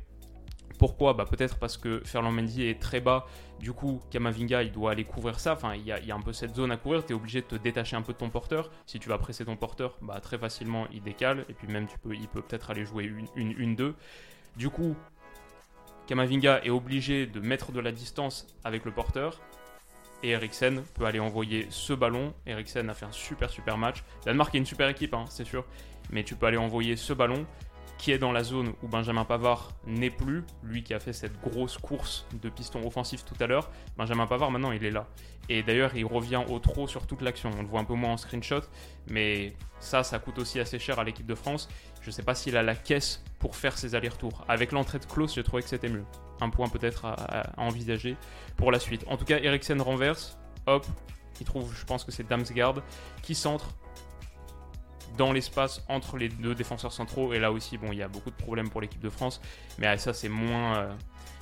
pourquoi 0.77 1.13
bah, 1.13 1.25
Peut-être 1.25 1.57
parce 1.57 1.77
que 1.77 2.01
Ferland 2.05 2.31
Mendy 2.31 2.63
est 2.63 2.79
très 2.81 2.99
bas, 2.99 3.25
du 3.59 3.73
coup 3.73 4.01
Kamavinga 4.11 4.63
il 4.63 4.71
doit 4.71 4.91
aller 4.91 5.03
couvrir 5.03 5.39
ça, 5.39 5.53
enfin 5.53 5.75
il 5.75 5.83
y, 5.83 5.91
a, 5.91 6.15
un 6.15 6.21
peu 6.21 6.33
cette 6.33 6.55
zone 6.55 6.71
à 6.71 6.77
couvrir, 6.77 7.05
tu 7.05 7.13
es 7.13 7.15
obligé 7.15 7.41
de 7.41 7.47
te 7.47 7.55
détacher 7.55 7.95
un 7.95 8.01
peu 8.01 8.13
de 8.13 8.17
ton 8.17 8.29
porteur, 8.29 8.71
si 8.85 8.99
tu 8.99 9.09
vas 9.09 9.17
presser 9.17 9.45
ton 9.45 9.55
porteur, 9.55 9.97
bah, 10.01 10.19
très 10.19 10.37
facilement 10.37 10.87
il 10.91 11.01
décale, 11.01 11.45
et 11.49 11.53
puis 11.53 11.67
même 11.67 11.87
tu 11.87 11.97
peux, 11.99 12.15
il 12.15 12.27
peut 12.27 12.41
peut-être 12.41 12.69
aller 12.69 12.85
jouer 12.85 13.11
une, 13.35 13.51
une, 13.57 13.75
deux. 13.75 13.95
Du 14.55 14.69
coup, 14.69 14.95
Kamavinga 16.07 16.61
est 16.63 16.69
obligé 16.69 17.27
de 17.27 17.39
mettre 17.39 17.71
de 17.71 17.79
la 17.79 17.91
distance 17.91 18.47
avec 18.63 18.85
le 18.85 18.91
porteur, 18.91 19.39
et 20.23 20.29
Eriksen 20.29 20.83
peut 20.95 21.05
aller 21.05 21.19
envoyer 21.19 21.67
ce 21.69 21.93
ballon. 21.93 22.33
Eriksen 22.45 22.89
a 22.89 22.93
fait 22.93 23.05
un 23.05 23.11
super 23.11 23.49
super 23.49 23.77
match. 23.77 24.03
Danemark 24.25 24.53
est 24.55 24.57
une 24.57 24.65
super 24.65 24.89
équipe, 24.89 25.13
hein, 25.13 25.25
c'est 25.29 25.45
sûr. 25.45 25.65
Mais 26.09 26.23
tu 26.23 26.35
peux 26.35 26.47
aller 26.47 26.57
envoyer 26.57 26.95
ce 26.95 27.13
ballon 27.13 27.45
qui 27.97 28.11
est 28.11 28.17
dans 28.17 28.31
la 28.31 28.43
zone 28.43 28.73
où 28.83 28.87
Benjamin 28.87 29.25
Pavard 29.25 29.71
n'est 29.85 30.09
plus, 30.09 30.43
lui 30.63 30.83
qui 30.83 30.93
a 30.93 30.99
fait 30.99 31.13
cette 31.13 31.39
grosse 31.41 31.77
course 31.77 32.27
de 32.41 32.49
piston 32.49 32.85
offensif 32.85 33.25
tout 33.25 33.35
à 33.39 33.47
l'heure. 33.47 33.69
Benjamin 33.97 34.27
Pavard 34.27 34.51
maintenant 34.51 34.71
il 34.71 34.85
est 34.85 34.91
là. 34.91 35.07
Et 35.49 35.63
d'ailleurs 35.63 35.95
il 35.95 36.05
revient 36.05 36.43
au 36.47 36.59
trot 36.59 36.87
sur 36.87 37.07
toute 37.07 37.21
l'action. 37.21 37.49
On 37.57 37.61
le 37.61 37.67
voit 37.67 37.79
un 37.79 37.85
peu 37.85 37.95
moins 37.95 38.13
en 38.13 38.17
screenshot, 38.17 38.61
mais 39.09 39.53
ça, 39.79 40.03
ça 40.03 40.19
coûte 40.19 40.39
aussi 40.39 40.59
assez 40.59 40.79
cher 40.79 40.99
à 40.99 41.03
l'équipe 41.03 41.25
de 41.25 41.35
France. 41.35 41.69
Je 42.01 42.07
ne 42.07 42.11
sais 42.11 42.23
pas 42.23 42.35
s'il 42.35 42.55
a 42.55 42.63
la 42.63 42.75
caisse 42.75 43.23
pour 43.39 43.55
faire 43.55 43.77
ses 43.77 43.95
allers-retours. 43.95 44.45
Avec 44.47 44.71
l'entrée 44.71 44.99
de 44.99 45.05
Klaus, 45.05 45.33
j'ai 45.35 45.43
trouvé 45.43 45.63
que 45.63 45.69
c'était 45.69 45.89
mieux. 45.89 46.05
Un 46.39 46.49
point 46.49 46.69
peut-être 46.69 47.05
à, 47.05 47.51
envisager 47.57 48.15
pour 48.55 48.71
la 48.71 48.79
suite. 48.79 49.03
En 49.07 49.17
tout 49.17 49.25
cas, 49.25 49.39
Eriksen 49.39 49.81
renverse, 49.81 50.37
hop, 50.67 50.85
il 51.39 51.45
trouve, 51.45 51.73
je 51.75 51.85
pense 51.85 52.03
que 52.03 52.11
c'est 52.11 52.27
Damsgaard, 52.27 52.81
qui 53.21 53.35
centre 53.35 53.75
dans 55.17 55.31
l'espace 55.31 55.83
entre 55.87 56.17
les 56.17 56.29
deux 56.29 56.55
défenseurs 56.55 56.93
centraux. 56.93 57.33
Et 57.33 57.39
là 57.39 57.51
aussi, 57.51 57.77
bon, 57.77 57.91
il 57.91 57.97
y 57.97 58.03
a 58.03 58.07
beaucoup 58.07 58.29
de 58.29 58.35
problèmes 58.35 58.69
pour 58.69 58.81
l'équipe 58.81 59.01
de 59.01 59.09
France. 59.09 59.41
Mais 59.79 59.97
ça, 59.97 60.13
c'est 60.13 60.29
moins. 60.29 60.77
Euh, 60.77 60.93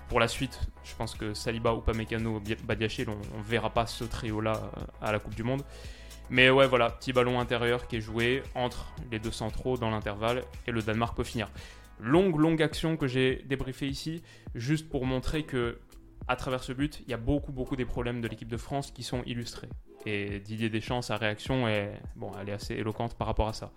pour 0.08 0.20
la 0.20 0.28
suite, 0.28 0.60
je 0.84 0.94
pense 0.96 1.16
que 1.16 1.34
Saliba 1.34 1.74
ou 1.74 1.82
Pamecano, 1.82 2.42
Badiachil, 2.64 3.10
on, 3.10 3.38
ne 3.38 3.44
verra 3.44 3.72
pas 3.72 3.88
ce 3.88 4.04
trio-là 4.04 4.54
euh, 4.54 4.82
à 5.02 5.12
la 5.12 5.20
Coupe 5.20 5.36
du 5.36 5.44
Monde. 5.44 5.64
Mais 6.30 6.50
ouais, 6.50 6.68
voilà, 6.68 6.90
petit 6.90 7.14
ballon 7.14 7.40
intérieur 7.40 7.88
qui 7.88 7.98
est 7.98 8.02
joué 8.02 8.44
entre 8.56 8.94
les 9.12 9.20
deux 9.20 9.32
centraux 9.32 9.78
dans 9.78 9.90
l'intervalle 9.92 10.44
et 10.68 10.72
le 10.72 10.82
Danemark 10.82 11.16
peut 11.16 11.24
finir. 11.24 11.50
Longue, 12.00 12.38
longue 12.38 12.62
action 12.62 12.98
que 12.98 13.08
j'ai 13.08 13.44
débriefée 13.46 13.88
ici, 13.88 14.22
juste 14.54 14.90
pour 14.90 15.06
montrer 15.06 15.44
que 15.44 15.80
à 16.28 16.36
travers 16.36 16.64
ce 16.64 16.74
but, 16.74 17.02
il 17.06 17.12
y 17.12 17.14
a 17.14 17.18
beaucoup, 17.18 17.52
beaucoup 17.52 17.76
des 17.76 17.86
problèmes 17.86 18.22
de 18.22 18.28
l'équipe 18.28 18.48
de 18.48 18.58
France 18.58 18.92
qui 18.92 19.04
sont 19.04 19.22
illustrés. 19.26 19.70
Et 20.06 20.40
Didier 20.40 20.70
Deschamps, 20.70 21.02
sa 21.02 21.18
réaction 21.18 21.68
est, 21.68 22.00
bon, 22.16 22.32
elle 22.40 22.50
est 22.50 22.54
assez 22.54 22.74
éloquente 22.74 23.16
par 23.16 23.28
rapport 23.28 23.48
à 23.48 23.54
ça. 23.54 23.72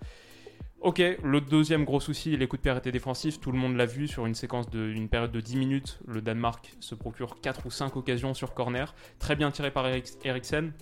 Ok, 0.81 1.03
le 1.25 1.41
deuxième 1.41 1.85
gros 1.85 1.99
souci, 1.99 2.37
les 2.37 2.47
coups 2.47 2.61
de 2.61 2.63
pierre 2.63 2.77
étaient 2.77 2.93
défensifs. 2.93 3.41
Tout 3.41 3.51
le 3.51 3.59
monde 3.59 3.77
l'a 3.77 3.87
vu 3.87 4.07
sur 4.07 4.27
une 4.27 4.37
séquence 4.37 4.71
d'une 4.71 5.09
période 5.09 5.33
de 5.33 5.41
10 5.41 5.57
minutes. 5.57 5.99
Le 6.07 6.23
Danemark 6.23 6.73
se 6.79 6.95
procure 6.95 7.41
4 7.41 7.67
ou 7.67 7.71
5 7.71 7.97
occasions 7.97 8.33
sur 8.33 8.55
corner. 8.55 8.95
Très 9.19 9.35
bien 9.35 9.51
tiré 9.51 9.73
par 9.73 9.87
Eriksen. 10.25 10.73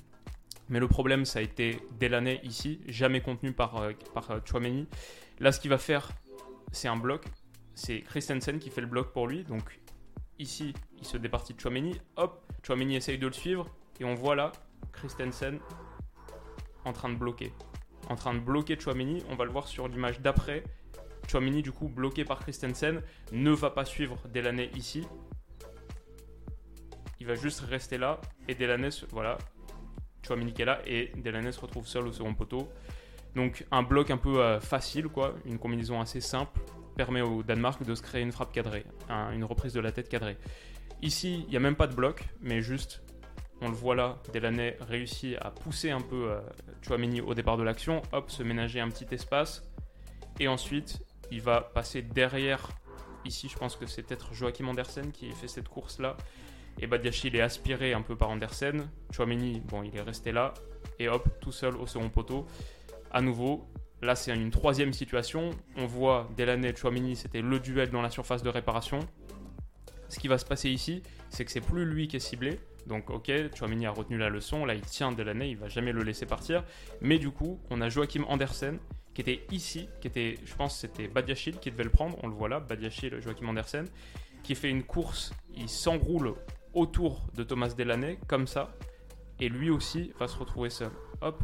Mais 0.69 0.81
le 0.81 0.89
problème, 0.89 1.25
ça 1.25 1.39
a 1.39 1.43
été 1.43 1.79
Delaney 1.99 2.41
ici, 2.43 2.81
jamais 2.89 3.21
contenu 3.23 3.53
par, 3.53 3.77
euh, 3.77 3.93
par 4.13 4.31
euh, 4.31 4.41
Chouameni. 4.45 4.87
Là, 5.39 5.53
ce 5.53 5.61
qu'il 5.61 5.71
va 5.71 5.79
faire, 5.79 6.11
c'est 6.73 6.89
un 6.89 6.97
bloc. 6.97 7.25
C'est 7.75 8.01
Christensen 8.03 8.59
qui 8.59 8.69
fait 8.69 8.81
le 8.81 8.87
bloc 8.87 9.13
pour 9.13 9.29
lui. 9.29 9.45
Donc 9.45 9.81
ici, 10.38 10.75
il 10.99 11.05
se 11.05 11.16
départit 11.16 11.55
de 11.55 11.61
Chouameni. 11.61 12.00
Hop, 12.16 12.43
Chouameni 12.64 12.97
essaye 12.97 13.19
de 13.19 13.26
le 13.26 13.33
suivre. 13.33 13.69
Et 14.00 14.05
on 14.05 14.14
voit 14.14 14.35
là 14.35 14.52
Christensen 14.93 15.59
en 16.85 16.93
train 16.93 17.09
de 17.09 17.16
bloquer. 17.16 17.52
En 18.09 18.16
train 18.16 18.35
de 18.35 18.40
bloquer 18.40 18.78
Chouameni. 18.78 19.23
On 19.31 19.37
va 19.37 19.45
le 19.45 19.50
voir 19.50 19.69
sur 19.69 19.88
l'image 19.88 20.21
d'après. 20.21 20.64
Chouameni, 21.28 21.62
du 21.62 21.73
coup, 21.73 21.88
bloqué 21.88 22.25
par 22.25 22.38
Christensen, 22.38 23.02
ne 23.33 23.50
va 23.50 23.71
pas 23.71 23.85
suivre 23.85 24.16
Delaney 24.33 24.71
ici. 24.76 25.07
Il 27.19 27.26
va 27.26 27.35
juste 27.35 27.61
rester 27.61 27.99
là. 27.99 28.21
Et 28.49 28.55
Delaney, 28.55 28.90
voilà. 29.11 29.38
Chouameni 30.26 30.52
qui 30.52 30.62
est 30.62 30.66
là. 30.66 30.81
Et 30.87 31.12
Delaney 31.16 31.52
se 31.52 31.61
retrouve 31.61 31.87
seul 31.87 32.07
au 32.07 32.12
second 32.12 32.35
poteau. 32.35 32.69
Donc 33.35 33.66
un 33.71 33.83
bloc 33.83 34.11
un 34.11 34.16
peu 34.16 34.40
euh, 34.40 34.61
facile, 34.61 35.09
quoi. 35.09 35.35
Une 35.45 35.59
combinaison 35.59 36.00
assez 36.00 36.21
simple 36.21 36.61
permet 36.97 37.21
au 37.21 37.43
Danemark 37.43 37.83
de 37.85 37.95
se 37.95 38.03
créer 38.03 38.23
une 38.23 38.33
frappe 38.33 38.53
cadrée, 38.53 38.85
une 39.33 39.45
reprise 39.45 39.73
de 39.73 39.81
la 39.81 39.93
tête 39.93 40.09
cadrée. 40.09 40.37
Ici, 41.03 41.45
il 41.47 41.50
n'y 41.50 41.57
a 41.57 41.61
même 41.61 41.76
pas 41.76 41.87
de 41.87 41.95
bloc, 41.95 42.25
mais 42.41 42.62
juste, 42.62 43.03
on 43.61 43.69
le 43.69 43.75
voit 43.75 43.95
là, 43.95 44.19
Delaney 44.33 44.76
réussit 44.81 45.37
à 45.41 45.50
pousser 45.50 45.91
un 45.91 46.00
peu 46.00 46.31
euh, 46.31 46.41
Chouameni 46.83 47.21
au 47.21 47.35
départ 47.35 47.57
de 47.57 47.62
l'action, 47.62 48.03
hop, 48.12 48.31
se 48.31 48.43
ménager 48.43 48.81
un 48.81 48.88
petit 48.88 49.07
espace, 49.15 49.62
et 50.41 50.49
ensuite, 50.49 51.00
il 51.31 51.43
va 51.43 51.61
passer 51.61 52.03
derrière, 52.03 52.71
ici 53.25 53.49
je 53.49 53.59
pense 53.59 53.76
que 53.76 53.87
c'est 53.87 54.03
peut-être 54.03 54.33
Joachim 54.33 54.69
Andersen 54.69 55.12
qui 55.12 55.31
fait 55.33 55.49
cette 55.49 55.69
course-là, 55.69 56.17
et 56.79 56.87
Badiachi 56.87 57.29
il 57.29 57.37
est 57.37 57.43
aspiré 57.43 57.93
un 57.93 58.03
peu 58.03 58.17
par 58.17 58.31
Andersen, 58.31 58.88
Chouameni, 59.12 59.61
bon, 59.61 59.83
il 59.83 59.95
est 59.97 60.03
resté 60.03 60.33
là, 60.33 60.55
et 60.99 61.09
hop, 61.09 61.29
tout 61.41 61.53
seul 61.53 61.76
au 61.76 61.87
second 61.87 62.09
poteau. 62.09 62.47
À 63.11 63.21
nouveau, 63.21 63.67
Là, 64.07 64.15
c'est 64.15 64.33
une 64.33 64.53
troisième 64.53 64.93
situation. 64.93 65.51
On 65.77 65.87
voit 65.87 66.31
Delaney 66.39 66.69
et 66.69 66.77
Chouamini, 66.77 67.17
c'était 67.17 67.43
le 67.43 67.59
duel 67.59 67.91
dans 67.91 68.03
la 68.03 68.11
surface 68.11 68.41
de 68.41 68.49
réparation. 68.49 69.01
Ce 70.09 70.21
qui 70.21 70.29
va 70.29 70.39
se 70.39 70.45
passer 70.45 70.71
ici, 70.71 71.03
c'est 71.29 71.45
que 71.45 71.51
c'est 71.51 71.61
plus 71.61 71.85
lui 71.85 72.07
qui 72.07 72.15
est 72.15 72.21
ciblé. 72.21 72.61
Donc, 72.87 73.11
ok, 73.11 73.33
Chouamini 73.57 73.85
a 73.85 73.91
retenu 73.91 74.17
la 74.17 74.29
leçon. 74.29 74.65
Là, 74.65 74.75
il 74.75 74.83
tient 74.83 75.11
Delaney, 75.11 75.51
il 75.51 75.57
va 75.57 75.69
jamais 75.69 75.91
le 75.91 76.05
laisser 76.05 76.25
partir. 76.25 76.63
Mais 77.01 77.19
du 77.19 77.33
coup, 77.33 77.59
on 77.69 77.81
a 77.81 77.89
Joachim 77.89 78.23
Andersen 78.29 78.79
qui 79.13 79.23
était 79.23 79.45
ici, 79.51 79.89
qui 80.01 80.07
était, 80.07 80.39
je 80.45 80.55
pense, 80.55 80.79
c'était 80.79 81.09
Badiachil 81.09 81.59
qui 81.59 81.73
devait 81.73 81.83
le 81.83 81.91
prendre. 81.91 82.17
On 82.23 82.29
le 82.29 82.35
voit 82.35 82.49
là, 82.49 82.61
Badiachil, 82.61 83.21
Joachim 83.21 83.49
Andersen, 83.49 83.87
qui 84.45 84.55
fait 84.55 84.71
une 84.71 84.85
course. 84.85 85.33
Il 85.57 85.69
s'enroule 85.69 86.35
autour 86.75 87.27
de 87.35 87.43
Thomas 87.43 87.75
Delaney, 87.77 88.21
comme 88.29 88.47
ça. 88.47 88.73
Et 89.41 89.49
lui 89.49 89.69
aussi 89.69 90.13
va 90.21 90.29
se 90.29 90.39
retrouver 90.39 90.71
seul. 90.71 90.93
Hop, 91.23 91.43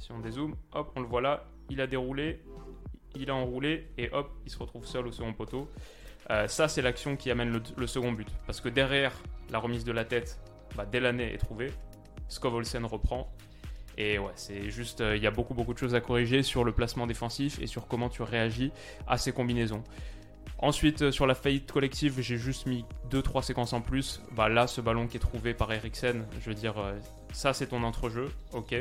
si 0.00 0.10
on 0.12 0.18
dézoome, 0.18 0.56
hop, 0.72 0.92
on 0.96 1.00
le 1.00 1.06
voit 1.06 1.20
là, 1.20 1.46
il 1.70 1.80
a 1.80 1.86
déroulé, 1.86 2.40
il 3.16 3.30
a 3.30 3.34
enroulé 3.34 3.88
et 3.96 4.10
hop, 4.12 4.30
il 4.44 4.50
se 4.50 4.58
retrouve 4.58 4.84
seul 4.86 5.06
au 5.06 5.12
second 5.12 5.32
poteau. 5.32 5.70
Euh, 6.30 6.46
ça, 6.46 6.68
c'est 6.68 6.82
l'action 6.82 7.16
qui 7.16 7.30
amène 7.30 7.60
le, 7.76 7.86
second 7.86 8.12
but. 8.12 8.28
Parce 8.46 8.60
que 8.60 8.68
derrière 8.68 9.12
la 9.50 9.58
remise 9.58 9.84
de 9.84 9.92
la 9.92 10.04
tête, 10.04 10.38
bah, 10.76 10.84
Delaney 10.86 11.32
est 11.32 11.38
trouvé. 11.38 11.72
Skovolsen 12.28 12.84
reprend. 12.84 13.32
Et 13.98 14.18
ouais, 14.18 14.32
c'est 14.36 14.70
juste, 14.70 15.00
euh, 15.00 15.16
il 15.16 15.22
y 15.22 15.26
a 15.26 15.30
beaucoup 15.30 15.54
beaucoup 15.54 15.74
de 15.74 15.78
choses 15.78 15.94
à 15.94 16.00
corriger 16.00 16.42
sur 16.42 16.62
le 16.62 16.72
placement 16.72 17.06
défensif 17.06 17.60
et 17.60 17.66
sur 17.66 17.88
comment 17.88 18.08
tu 18.08 18.22
réagis 18.22 18.72
à 19.08 19.18
ces 19.18 19.32
combinaisons. 19.32 19.82
Ensuite, 20.58 21.02
euh, 21.02 21.10
sur 21.10 21.26
la 21.26 21.34
faillite 21.34 21.70
collective, 21.72 22.20
j'ai 22.20 22.36
juste 22.36 22.66
mis 22.66 22.84
2-3 23.10 23.42
séquences 23.42 23.72
en 23.72 23.80
plus. 23.80 24.22
Bah, 24.32 24.48
là, 24.48 24.66
ce 24.68 24.80
ballon 24.80 25.08
qui 25.08 25.16
est 25.16 25.20
trouvé 25.20 25.54
par 25.54 25.72
Eriksen, 25.72 26.24
je 26.40 26.48
veux 26.48 26.54
dire, 26.54 26.74
ça 27.32 27.52
c'est 27.52 27.68
ton 27.68 27.82
entrejeu, 27.82 28.30
ok. 28.52 28.74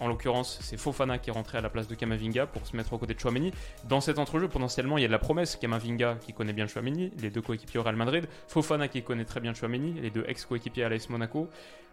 En 0.00 0.08
l'occurrence, 0.08 0.58
c'est 0.62 0.76
Fofana 0.76 1.18
qui 1.18 1.30
est 1.30 1.32
rentré 1.32 1.58
à 1.58 1.60
la 1.60 1.70
place 1.70 1.88
de 1.88 1.94
Kamavinga 1.94 2.46
pour 2.46 2.66
se 2.66 2.76
mettre 2.76 2.92
aux 2.92 2.98
côtés 2.98 3.14
de 3.14 3.20
Chouameni. 3.20 3.52
Dans 3.88 4.00
cet 4.00 4.18
entrejeu, 4.18 4.48
potentiellement, 4.48 4.98
il 4.98 5.02
y 5.02 5.04
a 5.04 5.08
de 5.08 5.12
la 5.12 5.18
promesse. 5.18 5.56
Kamavinga 5.56 6.16
qui 6.20 6.32
connaît 6.32 6.52
bien 6.52 6.66
Chouameni, 6.66 7.12
les 7.18 7.30
deux 7.30 7.42
coéquipiers 7.42 7.80
au 7.80 7.82
Real 7.82 7.96
Madrid. 7.96 8.28
Fofana 8.46 8.88
qui 8.88 9.02
connaît 9.02 9.24
très 9.24 9.40
bien 9.40 9.54
Chouameni, 9.54 9.94
les 10.00 10.10
deux 10.10 10.24
ex-coéquipiers 10.28 10.84
à 10.84 10.88
l'AS 10.88 11.08
Monaco. 11.08 11.48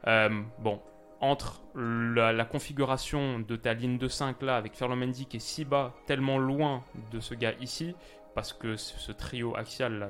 Euh, 0.08 0.30
bon, 0.60 0.80
entre 1.22 1.62
la, 1.76 2.46
configuration 2.46 3.40
de 3.40 3.56
ta 3.56 3.74
ligne 3.74 3.98
de 3.98 4.08
5 4.08 4.42
là, 4.42 4.58
avec 4.58 4.76
Ferland 4.76 5.00
Mendy 5.00 5.26
qui 5.26 5.38
est 5.38 5.40
si 5.40 5.66
bas, 5.66 5.94
tellement 6.06 6.38
loin 6.38 6.84
de 7.12 7.20
ce 7.20 7.34
gars 7.34 7.54
ici, 7.62 7.96
parce 8.34 8.54
que 8.54 8.76
ce 8.76 9.12
trio 9.12 9.56
axial 9.56 10.00
là, 10.00 10.10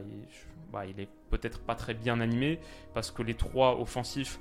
bah, 0.72 0.86
il 0.86 1.00
est 1.00 1.10
peut-être 1.30 1.62
pas 1.62 1.76
très 1.76 1.94
bien 1.94 2.20
animé, 2.20 2.60
parce 2.94 3.12
que 3.12 3.22
les 3.22 3.36
trois 3.36 3.80
offensifs 3.80 4.40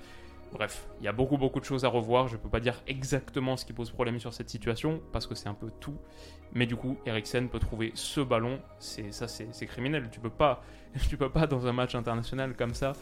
Bref, 0.54 0.87
il 1.00 1.04
y 1.04 1.08
a 1.08 1.12
beaucoup 1.12 1.37
beaucoup 1.37 1.58
de 1.58 1.64
choses 1.64 1.84
à 1.84 1.88
revoir. 1.88 2.28
Je 2.28 2.37
ne 2.37 2.40
peux 2.40 2.49
pas 2.49 2.61
dire 2.61 2.80
exactement 2.87 3.56
ce 3.56 3.66
qui 3.66 3.73
pose 3.73 3.90
problème 3.90 4.20
sur 4.20 4.32
cette 4.32 4.49
situation 4.49 5.02
parce 5.12 5.26
que 5.26 5.34
c'est 5.34 5.49
un 5.49 5.54
peu 5.54 5.68
tout. 5.80 5.99
Mais 6.52 6.66
du 6.66 6.76
coup, 6.76 6.96
Eriksen 7.06 7.49
peut 7.49 7.58
trouver 7.58 7.90
ce 7.96 8.20
ballon. 8.20 8.61
C'est 8.78 9.12
ça, 9.12 9.26
c'est 9.26 9.66
criminel. 9.66 10.08
Tu 10.12 10.20
peux 10.20 10.30
pas, 10.30 10.62
tu 11.08 11.16
peux 11.16 11.28
pas 11.28 11.49
dans 11.49 11.66
un 11.66 11.73
match 11.73 11.96
international 11.96 12.54
comme 12.54 12.73
ça 12.73 12.92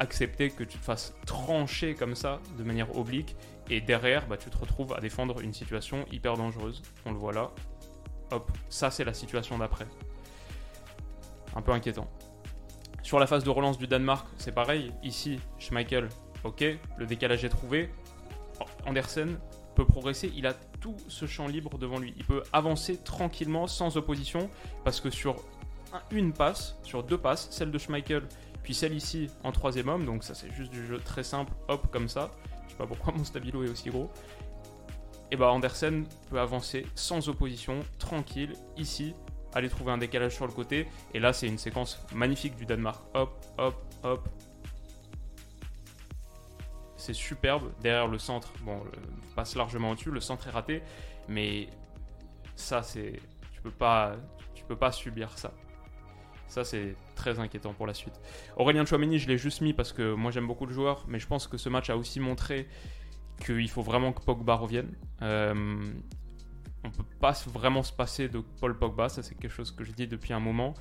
accepter 0.00 0.48
que 0.48 0.64
tu 0.64 0.78
te 0.78 0.84
fasses 0.84 1.14
trancher 1.26 1.94
comme 1.94 2.14
ça 2.14 2.40
de 2.56 2.64
manière 2.64 2.96
oblique 2.96 3.36
et 3.68 3.82
derrière, 3.82 4.26
bah, 4.26 4.38
tu 4.38 4.48
te 4.48 4.56
retrouves 4.56 4.94
à 4.94 5.00
défendre 5.00 5.40
une 5.42 5.52
situation 5.52 6.06
hyper 6.10 6.38
dangereuse. 6.38 6.80
On 7.04 7.12
le 7.12 7.18
voit 7.18 7.34
là. 7.34 7.50
Hop, 8.30 8.50
ça 8.70 8.90
c'est 8.90 9.04
la 9.04 9.12
situation 9.12 9.58
d'après. 9.58 9.86
Un 11.54 11.60
peu 11.60 11.72
inquiétant. 11.72 12.10
Sur 13.02 13.18
la 13.18 13.26
phase 13.26 13.44
de 13.44 13.50
relance 13.50 13.76
du 13.76 13.86
Danemark, 13.86 14.26
c'est 14.38 14.54
pareil. 14.54 14.94
Ici, 15.02 15.38
Schmeichel 15.58 16.08
Ok, 16.44 16.64
le 16.96 17.06
décalage 17.06 17.44
est 17.44 17.48
trouvé. 17.48 17.90
Andersen 18.86 19.38
peut 19.74 19.84
progresser, 19.84 20.32
il 20.36 20.46
a 20.46 20.54
tout 20.80 20.96
ce 21.08 21.26
champ 21.26 21.46
libre 21.46 21.78
devant 21.78 21.98
lui. 21.98 22.14
Il 22.16 22.24
peut 22.24 22.42
avancer 22.52 22.98
tranquillement, 22.98 23.66
sans 23.66 23.96
opposition, 23.96 24.50
parce 24.84 25.00
que 25.00 25.10
sur 25.10 25.36
une 26.10 26.32
passe, 26.32 26.76
sur 26.82 27.02
deux 27.02 27.18
passes, 27.18 27.48
celle 27.50 27.70
de 27.70 27.78
Schmeichel, 27.78 28.22
puis 28.62 28.74
celle 28.74 28.94
ici 28.94 29.28
en 29.44 29.52
troisième 29.52 29.88
homme, 29.88 30.04
donc 30.04 30.24
ça 30.24 30.34
c'est 30.34 30.50
juste 30.52 30.70
du 30.70 30.86
jeu 30.86 30.98
très 30.98 31.24
simple, 31.24 31.52
hop, 31.68 31.90
comme 31.90 32.08
ça. 32.08 32.30
Je 32.66 32.72
sais 32.72 32.76
pas 32.76 32.86
pourquoi 32.86 33.12
mon 33.16 33.24
stabilo 33.24 33.64
est 33.64 33.68
aussi 33.68 33.90
gros. 33.90 34.10
Et 35.30 35.36
bah 35.36 35.50
Andersen 35.50 36.04
peut 36.28 36.38
avancer 36.38 36.86
sans 36.94 37.28
opposition, 37.28 37.80
tranquille, 37.98 38.52
ici, 38.76 39.14
aller 39.54 39.68
trouver 39.68 39.92
un 39.92 39.98
décalage 39.98 40.34
sur 40.34 40.46
le 40.46 40.52
côté. 40.52 40.86
Et 41.14 41.20
là, 41.20 41.32
c'est 41.32 41.46
une 41.46 41.58
séquence 41.58 42.04
magnifique 42.14 42.56
du 42.56 42.66
Danemark. 42.66 43.02
Hop, 43.14 43.34
hop, 43.58 43.74
hop, 44.02 44.28
c'est 47.02 47.14
superbe. 47.14 47.72
Derrière 47.82 48.06
le 48.06 48.18
centre, 48.18 48.52
bon, 48.62 48.80
passe 49.34 49.56
largement 49.56 49.90
au-dessus. 49.90 50.10
Le 50.10 50.20
centre 50.20 50.46
est 50.46 50.52
raté, 50.52 50.82
mais 51.28 51.68
ça, 52.54 52.82
c'est, 52.82 53.20
tu 53.52 53.60
peux 53.60 53.70
pas, 53.70 54.14
tu 54.54 54.64
peux 54.64 54.76
pas 54.76 54.92
subir 54.92 55.36
ça. 55.36 55.52
Ça, 56.46 56.64
c'est 56.64 56.94
très 57.16 57.40
inquiétant 57.40 57.72
pour 57.72 57.86
la 57.86 57.94
suite. 57.94 58.20
Aurélien 58.56 58.84
Chouameni, 58.84 59.18
je 59.18 59.26
l'ai 59.26 59.38
juste 59.38 59.62
mis 59.62 59.72
parce 59.72 59.92
que 59.92 60.14
moi 60.14 60.30
j'aime 60.30 60.46
beaucoup 60.46 60.66
le 60.66 60.72
joueur, 60.72 61.04
mais 61.08 61.18
je 61.18 61.26
pense 61.26 61.48
que 61.48 61.56
ce 61.56 61.68
match 61.68 61.90
a 61.90 61.96
aussi 61.96 62.20
montré 62.20 62.68
qu'il 63.44 63.68
faut 63.68 63.82
vraiment 63.82 64.12
que 64.12 64.22
Pogba 64.22 64.54
revienne. 64.54 64.94
Euh, 65.22 65.54
on 66.84 66.90
peut 66.90 67.04
pas 67.20 67.32
vraiment 67.46 67.82
se 67.82 67.92
passer 67.92 68.28
de 68.28 68.40
Paul 68.60 68.78
Pogba, 68.78 69.08
ça 69.08 69.22
c'est 69.22 69.34
quelque 69.34 69.52
chose 69.52 69.72
que 69.72 69.82
je 69.82 69.92
dis 69.92 70.06
depuis 70.06 70.34
un 70.34 70.40
moment. 70.40 70.74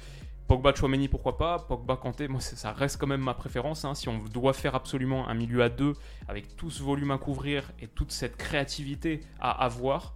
Pogba 0.47 0.73
Chouameni, 0.73 1.07
pourquoi 1.07 1.37
pas? 1.37 1.59
Pogba 1.59 1.95
Kanté, 1.95 2.27
moi 2.27 2.41
ça 2.41 2.73
reste 2.73 2.97
quand 2.97 3.07
même 3.07 3.21
ma 3.21 3.33
préférence. 3.33 3.85
Hein. 3.85 3.95
Si 3.95 4.09
on 4.09 4.19
doit 4.19 4.53
faire 4.53 4.75
absolument 4.75 5.29
un 5.29 5.33
milieu 5.33 5.63
à 5.63 5.69
deux 5.69 5.93
avec 6.27 6.55
tout 6.57 6.69
ce 6.69 6.83
volume 6.83 7.11
à 7.11 7.17
couvrir 7.17 7.71
et 7.79 7.87
toute 7.87 8.11
cette 8.11 8.35
créativité 8.35 9.21
à 9.39 9.63
avoir, 9.63 10.13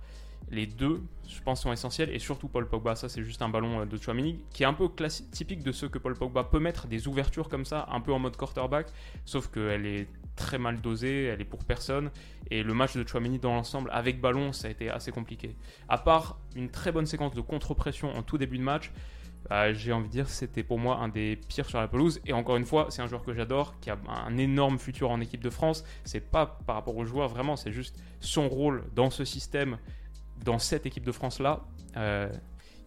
les 0.52 0.66
deux, 0.66 1.02
je 1.28 1.42
pense, 1.42 1.62
sont 1.62 1.72
essentiels. 1.72 2.10
Et 2.10 2.20
surtout 2.20 2.48
Paul 2.48 2.68
Pogba, 2.68 2.96
ça 2.96 3.10
c'est 3.10 3.24
juste 3.24 3.42
un 3.42 3.50
ballon 3.50 3.82
euh, 3.82 3.86
de 3.86 3.98
Chouameni 3.98 4.40
qui 4.52 4.64
est 4.64 4.66
un 4.66 4.74
peu 4.74 4.90
typique 5.32 5.64
de 5.64 5.72
ce 5.72 5.86
que 5.86 5.98
Paul 5.98 6.16
Pogba 6.16 6.44
peut 6.44 6.60
mettre, 6.60 6.88
des 6.88 7.08
ouvertures 7.08 7.50
comme 7.50 7.66
ça, 7.66 7.88
un 7.92 8.00
peu 8.00 8.14
en 8.14 8.20
mode 8.20 8.38
quarterback, 8.38 8.88
sauf 9.26 9.48
qu'elle 9.48 9.86
est 9.86 10.08
très 10.36 10.58
mal 10.58 10.82
dosée, 10.82 11.26
elle 11.26 11.42
est 11.42 11.46
pour 11.46 11.64
personne. 11.64 12.12
Et 12.52 12.62
le 12.62 12.74
match 12.74 12.96
de 12.96 13.08
Chouameni 13.08 13.40
dans 13.40 13.54
l'ensemble, 13.54 13.90
avec 13.92 14.22
ballon, 14.22 14.54
ça 14.54 14.68
a 14.68 14.72
été 14.72 14.90
assez 14.90 15.12
compliqué. 15.12 15.56
À 15.90 15.98
part 15.98 16.40
une 16.56 16.70
très 16.70 16.92
bonne 16.92 17.06
séquence 17.06 17.34
de 17.34 17.42
contre-pression 17.42 18.16
en 18.16 18.22
tout 18.22 18.38
début 18.38 18.58
de 18.58 18.64
match, 18.64 18.92
bah, 19.50 19.74
j'ai 19.74 19.94
envie 19.94 20.08
de 20.08 20.12
dire 20.12 20.28
c'était 20.28 20.64
pour 20.64 20.80
moi 20.80 20.98
un 20.98 21.08
des 21.08 21.36
pires 21.36 21.68
sur 21.70 21.80
la 21.80 21.88
pelouse. 21.88 22.22
Et 22.26 22.34
encore 22.34 22.58
une 22.58 22.66
fois, 22.66 22.88
c'est 22.90 23.02
un 23.02 23.08
joueur 23.08 23.24
que 23.24 23.34
j'adore, 23.34 23.80
qui 23.80 23.90
a 23.90 23.98
un 24.08 24.38
énorme 24.38 24.80
futur 24.80 25.12
en 25.12 25.22
équipe 25.22 25.44
de 25.44 25.50
France. 25.50 25.84
C'est 26.04 26.20
pas 26.20 26.60
par 26.66 26.76
rapport 26.76 26.96
au 26.96 27.06
joueur, 27.06 27.30
vraiment, 27.30 27.56
c'est 27.56 27.72
juste 27.72 28.02
son 28.20 28.50
rôle 28.50 28.84
dans 28.96 29.10
ce 29.10 29.26
système, 29.26 29.78
dans 30.44 30.60
cette 30.60 30.86
équipe 30.86 31.06
de 31.06 31.12
France-là. 31.12 31.64
Euh, 31.98 32.30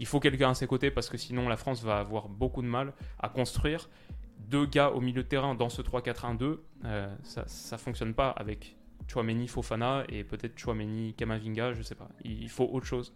il 0.01 0.07
faut 0.07 0.21
quelqu'un 0.21 0.51
à 0.51 0.55
ses 0.55 0.67
côtés 0.67 0.91
parce 0.91 1.09
que 1.09 1.17
sinon 1.17 1.49
la 1.49 1.57
France 1.57 1.83
va 1.83 1.99
avoir 1.99 2.29
beaucoup 2.29 2.63
de 2.63 2.69
mal 2.69 2.93
à 3.19 3.29
construire. 3.29 3.89
Deux 4.39 4.67
gars 4.67 4.91
au 4.91 5.01
milieu 5.01 5.23
de 5.23 5.29
terrain 5.29 5.55
dans 5.55 5.69
ce 5.69 5.83
3-4-1-2, 5.83 6.59
euh, 6.85 7.15
ça 7.23 7.45
ne 7.73 7.77
fonctionne 7.77 8.15
pas 8.15 8.31
avec 8.31 8.77
Chouameni, 9.09 9.49
Fofana 9.49 10.05
et 10.09 10.23
peut-être 10.23 10.59
Chouameni, 10.59 11.15
Kamavinga, 11.15 11.75
je 11.75 11.83
sais 11.83 11.95
pas. 11.95 12.09
Il 12.25 12.49
faut 12.49 12.69
autre 12.71 12.87
chose. 12.87 13.13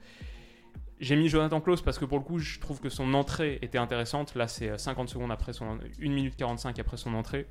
J'ai 1.01 1.17
mis 1.17 1.29
Jonathan 1.29 1.61
Klaus 1.61 1.83
parce 1.83 1.99
que 1.99 2.05
pour 2.05 2.19
le 2.19 2.25
coup, 2.25 2.39
je 2.39 2.61
trouve 2.61 2.81
que 2.81 2.89
son 2.89 3.15
entrée 3.15 3.59
était 3.63 3.79
intéressante. 3.79 4.35
Là, 4.35 4.47
c'est 4.47 4.79
50 4.79 5.09
euh, 5.09 5.13
secondes 5.13 5.33
après 5.33 5.53
son. 5.53 5.79
1 6.01 6.09
minute 6.09 6.37
45 6.37 6.79
après 6.79 6.97
son 6.97 7.15
entrée. 7.15 7.47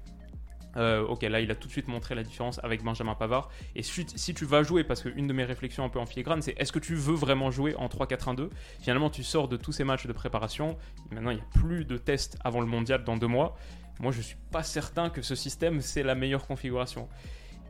Euh, 0.77 1.05
ok, 1.05 1.24
là, 1.24 1.41
il 1.41 1.51
a 1.51 1.55
tout 1.55 1.67
de 1.67 1.71
suite 1.71 1.88
montré 1.88 2.15
la 2.15 2.24
différence 2.24 2.60
avec 2.63 2.83
Benjamin 2.83 3.15
Pavard. 3.15 3.50
Et 3.75 3.83
si 3.83 4.33
tu 4.33 4.45
vas 4.45 4.63
jouer, 4.63 4.83
parce 4.83 5.01
qu'une 5.01 5.27
de 5.27 5.33
mes 5.33 5.43
réflexions 5.43 5.83
un 5.83 5.89
peu 5.89 6.00
en 6.00 6.05
filigrane, 6.05 6.41
c'est 6.41 6.55
est-ce 6.57 6.71
que 6.71 6.79
tu 6.79 6.95
veux 6.95 7.15
vraiment 7.15 7.51
jouer 7.51 7.75
en 7.75 7.88
3-4-1-2 7.88 8.50
Finalement, 8.79 9.10
tu 9.10 9.24
sors 9.24 9.48
de 9.48 9.57
tous 9.57 9.71
ces 9.71 9.83
matchs 9.83 10.07
de 10.07 10.13
préparation. 10.13 10.77
Maintenant, 11.12 11.31
il 11.31 11.36
n'y 11.36 11.41
a 11.41 11.60
plus 11.60 11.86
de 11.86 11.98
tests 11.98 12.38
avant 12.43 12.62
le 12.62 12.67
mondial 12.67 13.03
dans 13.03 13.17
deux 13.17 13.27
mois. 13.27 13.57
Moi, 14.00 14.12
je 14.12 14.19
ne 14.19 14.24
suis 14.24 14.38
pas 14.51 14.63
certain 14.63 15.10
que 15.10 15.21
ce 15.21 15.36
système, 15.36 15.81
c'est 15.81 16.03
la 16.03 16.15
meilleure 16.15 16.48
configuration. 16.48 17.07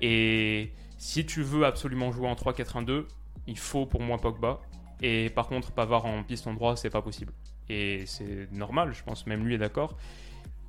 Et 0.01 0.71
si 0.97 1.25
tu 1.25 1.41
veux 1.41 1.65
absolument 1.65 2.11
jouer 2.11 2.27
en 2.27 2.35
3-4-1-2, 2.35 3.05
il 3.47 3.57
faut 3.57 3.85
pour 3.85 4.01
moi 4.01 4.17
Pogba. 4.17 4.61
Et 5.01 5.29
par 5.29 5.47
contre, 5.47 5.71
Pavard 5.71 6.05
en 6.05 6.23
piston 6.23 6.53
droit, 6.53 6.75
c'est 6.75 6.89
pas 6.89 7.01
possible. 7.01 7.33
Et 7.69 8.05
c'est 8.05 8.51
normal, 8.51 8.93
je 8.93 9.03
pense, 9.03 9.25
même 9.25 9.45
lui 9.45 9.55
est 9.55 9.57
d'accord. 9.57 9.97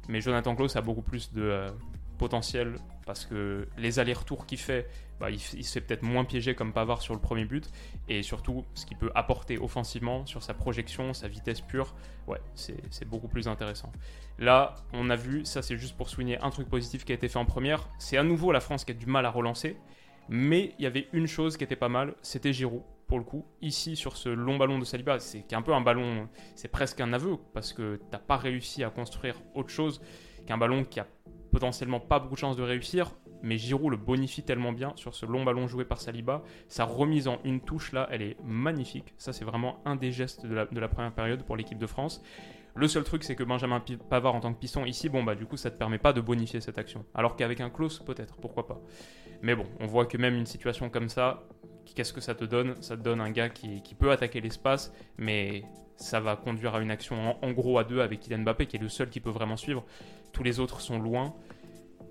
Mais 0.09 0.21
Jonathan 0.21 0.55
Klaus 0.55 0.75
a 0.77 0.81
beaucoup 0.81 1.03
plus 1.03 1.33
de 1.33 1.43
euh, 1.43 1.71
potentiel 2.19 2.77
parce 3.05 3.27
que 3.27 3.69
les 3.77 3.99
allers-retours 3.99 4.47
qu'il 4.47 4.59
fait, 4.59 4.89
bah, 5.21 5.31
il, 5.31 5.39
se 5.39 5.73
fait 5.73 5.81
peut-être 5.81 6.03
moins 6.03 6.25
piégé 6.25 6.55
comme 6.55 6.73
Pavard 6.73 7.03
sur 7.03 7.15
le 7.15 7.21
premier 7.21 7.45
but. 7.45 7.69
Et 8.09 8.23
surtout, 8.23 8.65
ce 8.75 8.87
qu'il 8.87 8.97
peut 8.97 9.11
apporter 9.15 9.59
offensivement 9.59 10.25
sur 10.25 10.43
sa 10.43 10.55
projection, 10.55 11.13
sa 11.15 11.29
vitesse 11.29 11.61
pure, 11.61 11.95
ouais, 12.27 12.41
c'est 12.55 13.09
beaucoup 13.09 13.29
plus 13.29 13.49
intéressant. 13.49 13.93
Là, 14.39 14.77
on 14.93 15.11
a 15.11 15.17
vu, 15.17 15.45
ça 15.45 15.63
c'est 15.63 15.77
juste 15.77 15.97
pour 15.97 16.09
souligner 16.09 16.39
un 16.39 16.51
truc 16.51 16.69
positif 16.69 17.05
qui 17.05 17.13
a 17.13 17.15
été 17.15 17.29
fait 17.29 17.39
en 17.39 17.45
première. 17.45 17.89
C'est 17.99 18.17
à 18.17 18.23
nouveau 18.23 18.53
la 18.53 18.61
France 18.61 18.85
qui 18.85 18.93
a 18.93 18.95
du 18.95 19.07
mal 19.07 19.27
à 19.27 19.31
relancer. 19.31 19.77
Mais 20.29 20.75
il 20.79 20.85
y 20.85 20.87
avait 20.87 21.09
une 21.13 21.27
chose 21.27 21.57
qui 21.57 21.65
était 21.65 21.77
pas 21.77 21.89
mal, 21.89 22.15
c'était 22.23 22.53
Giroud 22.53 22.83
le 23.19 23.25
coup. 23.25 23.45
Ici, 23.61 23.97
sur 23.97 24.17
ce 24.17 24.29
long 24.29 24.57
ballon 24.57 24.79
de 24.79 24.85
Saliba, 24.85 25.19
c'est 25.19 25.53
un 25.53 25.63
peu 25.63 25.73
un 25.73 25.81
ballon, 25.81 26.29
c'est 26.55 26.69
presque 26.69 27.01
un 27.01 27.13
aveu, 27.13 27.37
parce 27.55 27.73
que 27.73 28.01
t'as 28.11 28.19
pas 28.19 28.37
réussi 28.37 28.85
à 28.85 28.91
construire 28.91 29.41
autre 29.55 29.71
chose 29.71 30.01
qu'un 30.47 30.59
ballon 30.59 30.85
qui 30.85 31.01
a 31.01 31.07
potentiellement 31.51 32.01
pas 32.01 32.19
beaucoup 32.19 32.35
de 32.35 32.41
chances 32.41 32.57
de 32.57 32.63
réussir, 32.63 33.13
mais 33.43 33.59
Giroud 33.59 33.91
le 33.91 33.97
bonifie 33.97 34.43
tellement 34.43 34.73
bien 34.73 34.93
sur 34.97 35.15
ce 35.15 35.27
long 35.27 35.45
ballon 35.45 35.67
joué 35.67 35.85
par 35.85 36.01
Saliba. 36.01 36.43
Sa 36.69 36.85
remise 36.85 37.29
en 37.29 37.39
une 37.45 37.61
touche 37.61 37.93
là, 37.93 38.09
elle 38.11 38.23
est 38.23 38.37
magnifique. 38.43 39.15
Ça, 39.19 39.33
c'est 39.33 39.45
vraiment 39.45 39.83
un 39.85 39.97
des 39.97 40.13
gestes 40.13 40.47
de 40.47 40.55
la, 40.55 40.67
de 40.67 40.81
la 40.81 40.89
première 40.89 41.13
période 41.13 41.43
pour 41.43 41.57
l'équipe 41.57 41.79
de 41.79 41.87
France. 41.87 42.23
Le 42.75 42.89
seul 42.89 43.05
truc, 43.05 43.23
c'est 43.23 43.37
que 43.37 43.45
Benjamin 43.45 43.83
Pavard 44.09 44.35
en 44.35 44.41
tant 44.41 44.55
que 44.55 44.59
piston 44.59 44.87
ici, 44.87 45.11
bon 45.11 45.23
bah 45.23 45.35
du 45.35 45.45
coup 45.45 45.59
ça 45.59 45.71
te 45.71 45.77
permet 45.77 45.99
pas 45.99 46.15
de 46.15 46.23
bonifier 46.23 46.61
cette 46.63 46.79
action. 46.79 47.05
Alors 47.15 47.37
qu'avec 47.37 47.61
un 47.61 47.69
close, 47.69 47.99
peut-être, 47.99 48.37
pourquoi 48.37 48.67
pas. 48.67 48.81
Mais 49.43 49.55
bon, 49.55 49.67
on 49.79 49.87
voit 49.87 50.07
que 50.07 50.17
même 50.17 50.37
une 50.37 50.47
situation 50.47 50.89
comme 50.89 51.11
ça, 51.11 51.47
qu'est-ce 51.95 52.13
que 52.13 52.21
ça 52.21 52.35
te 52.35 52.45
donne? 52.45 52.75
Ça 52.81 52.97
te 52.97 53.03
donne 53.03 53.21
un 53.21 53.31
gars 53.31 53.49
qui, 53.49 53.95
peut 53.99 54.11
attaquer 54.11 54.41
l'espace, 54.41 54.93
mais 55.19 55.65
ça 55.97 56.21
va 56.21 56.37
conduire 56.37 56.75
à 56.75 56.81
une 56.81 56.91
action 56.91 57.37
en, 57.43 57.53
gros 57.53 57.79
à 57.79 57.85
deux 57.85 58.01
avec 58.01 58.21
Kylian 58.21 58.39
Mbappé, 58.39 58.67
qui 58.67 58.77
est 58.77 58.81
le 58.81 58.89
seul 58.89 59.11
qui 59.11 59.21
peut 59.21 59.31
vraiment 59.31 59.57
suivre. 59.57 59.85
Tous 60.33 60.43
les 60.43 60.61
autres 60.61 60.81
sont 60.81 60.99
loin. 60.99 61.35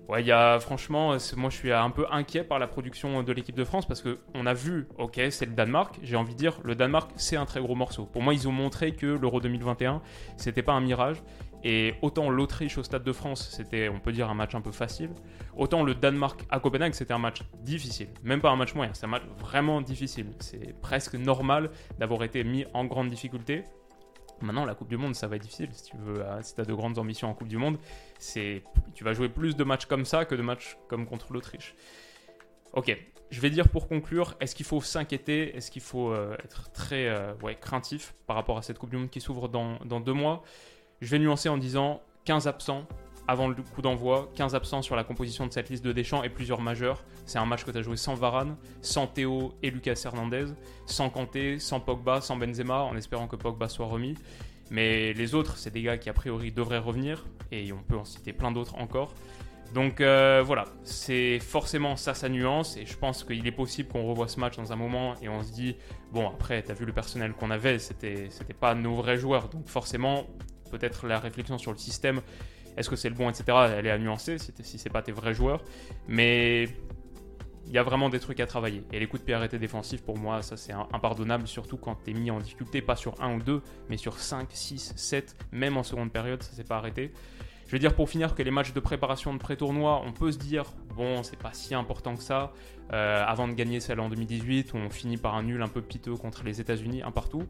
Ouais, 0.08 0.22
y 0.24 0.32
a 0.32 0.58
franchement, 0.58 1.16
moi 1.36 1.50
je 1.50 1.56
suis 1.56 1.72
un 1.72 1.90
peu 1.90 2.06
inquiet 2.10 2.42
par 2.42 2.58
la 2.58 2.66
production 2.66 3.22
de 3.22 3.32
l'équipe 3.32 3.54
de 3.54 3.64
France 3.64 3.86
parce 3.86 4.02
que 4.02 4.18
on 4.34 4.46
a 4.46 4.54
vu, 4.54 4.88
ok, 4.98 5.20
c'est 5.30 5.46
le 5.46 5.52
Danemark. 5.52 5.98
J'ai 6.02 6.16
envie 6.16 6.34
de 6.34 6.38
dire, 6.38 6.58
le 6.64 6.74
Danemark 6.74 7.10
c'est 7.16 7.36
un 7.36 7.46
très 7.46 7.60
gros 7.60 7.74
morceau. 7.74 8.04
Pour 8.04 8.22
moi, 8.22 8.34
ils 8.34 8.48
ont 8.48 8.52
montré 8.52 8.92
que 8.92 9.06
l'Euro 9.06 9.40
2021 9.40 10.02
c'était 10.36 10.62
pas 10.62 10.72
un 10.72 10.80
mirage 10.80 11.22
et 11.64 11.94
autant 12.02 12.28
l'Autriche 12.28 12.76
au 12.78 12.82
Stade 12.82 13.04
de 13.04 13.12
France, 13.12 13.48
c'était, 13.50 13.88
on 13.88 14.00
peut 14.00 14.12
dire, 14.12 14.28
un 14.28 14.34
match 14.34 14.54
un 14.54 14.60
peu 14.60 14.72
facile, 14.72 15.10
autant 15.56 15.84
le 15.84 15.94
Danemark 15.94 16.44
à 16.50 16.58
Copenhague, 16.58 16.94
c'était 16.94 17.14
un 17.14 17.18
match 17.18 17.42
difficile. 17.60 18.08
Même 18.22 18.40
pas 18.40 18.50
un 18.50 18.56
match 18.56 18.74
moyen, 18.74 18.92
c'est 18.94 19.04
un 19.04 19.10
match 19.10 19.22
vraiment 19.38 19.80
difficile. 19.80 20.32
C'est 20.40 20.74
presque 20.80 21.14
normal 21.14 21.70
d'avoir 21.98 22.24
été 22.24 22.42
mis 22.42 22.66
en 22.74 22.84
grande 22.84 23.08
difficulté. 23.08 23.64
Maintenant, 24.40 24.64
la 24.64 24.74
Coupe 24.74 24.88
du 24.88 24.96
Monde, 24.96 25.14
ça 25.14 25.28
va 25.28 25.36
être 25.36 25.42
difficile. 25.42 25.68
Si 25.72 25.84
tu 25.90 25.96
veux, 25.98 26.20
euh, 26.20 26.42
si 26.42 26.60
as 26.60 26.64
de 26.64 26.74
grandes 26.74 26.98
ambitions 26.98 27.30
en 27.30 27.34
Coupe 27.34 27.46
du 27.46 27.58
Monde, 27.58 27.78
c'est, 28.18 28.64
tu 28.92 29.04
vas 29.04 29.12
jouer 29.12 29.28
plus 29.28 29.54
de 29.54 29.62
matchs 29.62 29.86
comme 29.86 30.04
ça 30.04 30.24
que 30.24 30.34
de 30.34 30.42
matchs 30.42 30.76
comme 30.88 31.06
contre 31.06 31.32
l'Autriche. 31.32 31.76
Ok, 32.72 32.96
je 33.30 33.40
vais 33.40 33.50
dire 33.50 33.68
pour 33.68 33.86
conclure, 33.86 34.34
est-ce 34.40 34.56
qu'il 34.56 34.66
faut 34.66 34.80
s'inquiéter? 34.80 35.54
Est-ce 35.56 35.70
qu'il 35.70 35.82
faut 35.82 36.10
euh, 36.10 36.34
être 36.42 36.72
très 36.72 37.06
euh, 37.08 37.34
ouais, 37.42 37.54
craintif 37.54 38.14
par 38.26 38.34
rapport 38.34 38.58
à 38.58 38.62
cette 38.62 38.78
Coupe 38.78 38.90
du 38.90 38.96
Monde 38.96 39.10
qui 39.10 39.20
s'ouvre 39.20 39.48
dans, 39.48 39.78
dans 39.84 40.00
deux 40.00 40.12
mois? 40.12 40.42
Je 41.02 41.10
vais 41.10 41.18
nuancer 41.18 41.48
en 41.48 41.58
disant 41.58 42.00
15 42.24 42.46
absents 42.46 42.86
avant 43.26 43.48
le 43.48 43.56
coup 43.56 43.82
d'envoi, 43.82 44.30
15 44.36 44.54
absents 44.54 44.82
sur 44.82 44.94
la 44.94 45.04
composition 45.04 45.46
de 45.46 45.52
cette 45.52 45.68
liste 45.68 45.84
de 45.84 45.92
Deschamps 45.92 46.22
et 46.22 46.28
plusieurs 46.28 46.60
majeurs. 46.60 47.02
C'est 47.26 47.38
un 47.38 47.44
match 47.44 47.64
que 47.64 47.72
tu 47.72 47.78
as 47.78 47.82
joué 47.82 47.96
sans 47.96 48.14
Varane, 48.14 48.56
sans 48.82 49.08
Théo 49.08 49.52
et 49.62 49.70
Lucas 49.70 50.00
Hernandez, 50.04 50.46
sans 50.86 51.10
Kanté, 51.10 51.58
sans 51.58 51.80
Pogba, 51.80 52.20
sans 52.20 52.36
Benzema, 52.36 52.82
en 52.82 52.96
espérant 52.96 53.26
que 53.26 53.36
Pogba 53.36 53.68
soit 53.68 53.86
remis. 53.86 54.14
Mais 54.70 55.12
les 55.12 55.34
autres, 55.34 55.56
c'est 55.56 55.72
des 55.72 55.82
gars 55.82 55.98
qui 55.98 56.08
a 56.08 56.12
priori 56.12 56.52
devraient 56.52 56.78
revenir, 56.78 57.26
et 57.50 57.72
on 57.72 57.82
peut 57.82 57.96
en 57.96 58.04
citer 58.04 58.32
plein 58.32 58.52
d'autres 58.52 58.76
encore. 58.76 59.12
Donc 59.74 60.00
euh, 60.00 60.42
voilà, 60.44 60.66
c'est 60.84 61.38
forcément 61.40 61.96
ça 61.96 62.14
sa 62.14 62.28
nuance, 62.28 62.76
et 62.76 62.86
je 62.86 62.96
pense 62.96 63.24
qu'il 63.24 63.46
est 63.46 63.52
possible 63.52 63.88
qu'on 63.88 64.06
revoie 64.06 64.28
ce 64.28 64.38
match 64.38 64.56
dans 64.56 64.72
un 64.72 64.76
moment, 64.76 65.14
et 65.20 65.28
on 65.28 65.42
se 65.42 65.52
dit, 65.52 65.76
bon 66.12 66.28
après, 66.28 66.62
t'as 66.62 66.74
vu 66.74 66.84
le 66.84 66.92
personnel 66.92 67.32
qu'on 67.32 67.50
avait, 67.50 67.78
c'était 67.78 68.28
pas 68.60 68.74
nos 68.74 68.94
vrais 68.94 69.16
joueurs, 69.16 69.48
donc 69.48 69.68
forcément, 69.68 70.26
peut-être 70.72 71.06
la 71.06 71.20
réflexion 71.20 71.58
sur 71.58 71.70
le 71.70 71.78
système, 71.78 72.20
est-ce 72.76 72.90
que 72.90 72.96
c'est 72.96 73.08
le 73.08 73.14
bon, 73.14 73.28
etc., 73.28 73.44
elle 73.76 73.86
est 73.86 73.90
à 73.90 73.98
nuancer 73.98 74.38
si, 74.38 74.52
si 74.62 74.78
c'est 74.78 74.90
pas 74.90 75.02
tes 75.02 75.12
vrais 75.12 75.34
joueurs. 75.34 75.62
Mais 76.08 76.68
il 77.66 77.72
y 77.72 77.78
a 77.78 77.82
vraiment 77.82 78.08
des 78.08 78.20
trucs 78.20 78.40
à 78.40 78.46
travailler. 78.46 78.82
Et 78.92 78.98
les 78.98 79.06
coups 79.06 79.22
de 79.22 79.26
pied 79.26 79.34
arrêtés 79.34 79.58
défensifs, 79.58 80.02
pour 80.02 80.18
moi, 80.18 80.42
ça 80.42 80.56
c'est 80.56 80.72
impardonnable, 80.72 81.46
surtout 81.46 81.76
quand 81.76 81.96
tu 82.04 82.10
es 82.10 82.14
mis 82.14 82.30
en 82.30 82.40
difficulté, 82.40 82.82
pas 82.82 82.96
sur 82.96 83.20
1 83.22 83.36
ou 83.36 83.42
2, 83.42 83.62
mais 83.88 83.96
sur 83.96 84.18
5, 84.18 84.48
6, 84.50 84.94
7, 84.96 85.36
même 85.52 85.76
en 85.76 85.82
seconde 85.82 86.10
période, 86.10 86.42
ça 86.42 86.52
s'est 86.52 86.64
pas 86.64 86.76
arrêté. 86.76 87.12
Je 87.66 87.72
veux 87.72 87.78
dire 87.78 87.94
pour 87.94 88.10
finir 88.10 88.34
que 88.34 88.42
les 88.42 88.50
matchs 88.50 88.74
de 88.74 88.80
préparation 88.80 89.32
de 89.32 89.38
pré-tournoi, 89.38 90.02
on 90.04 90.12
peut 90.12 90.32
se 90.32 90.38
dire, 90.38 90.64
bon, 90.94 91.22
c'est 91.22 91.38
pas 91.38 91.52
si 91.52 91.74
important 91.74 92.16
que 92.16 92.22
ça, 92.22 92.52
euh, 92.92 93.24
avant 93.26 93.48
de 93.48 93.54
gagner 93.54 93.80
celle 93.80 94.00
en 94.00 94.10
2018, 94.10 94.74
où 94.74 94.76
on 94.76 94.90
finit 94.90 95.16
par 95.16 95.34
un 95.34 95.42
nul 95.42 95.62
un 95.62 95.68
peu 95.68 95.80
piteux 95.80 96.16
contre 96.16 96.44
les 96.44 96.60
États-Unis, 96.60 97.02
un 97.02 97.12
partout. 97.12 97.44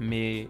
Mais 0.00 0.48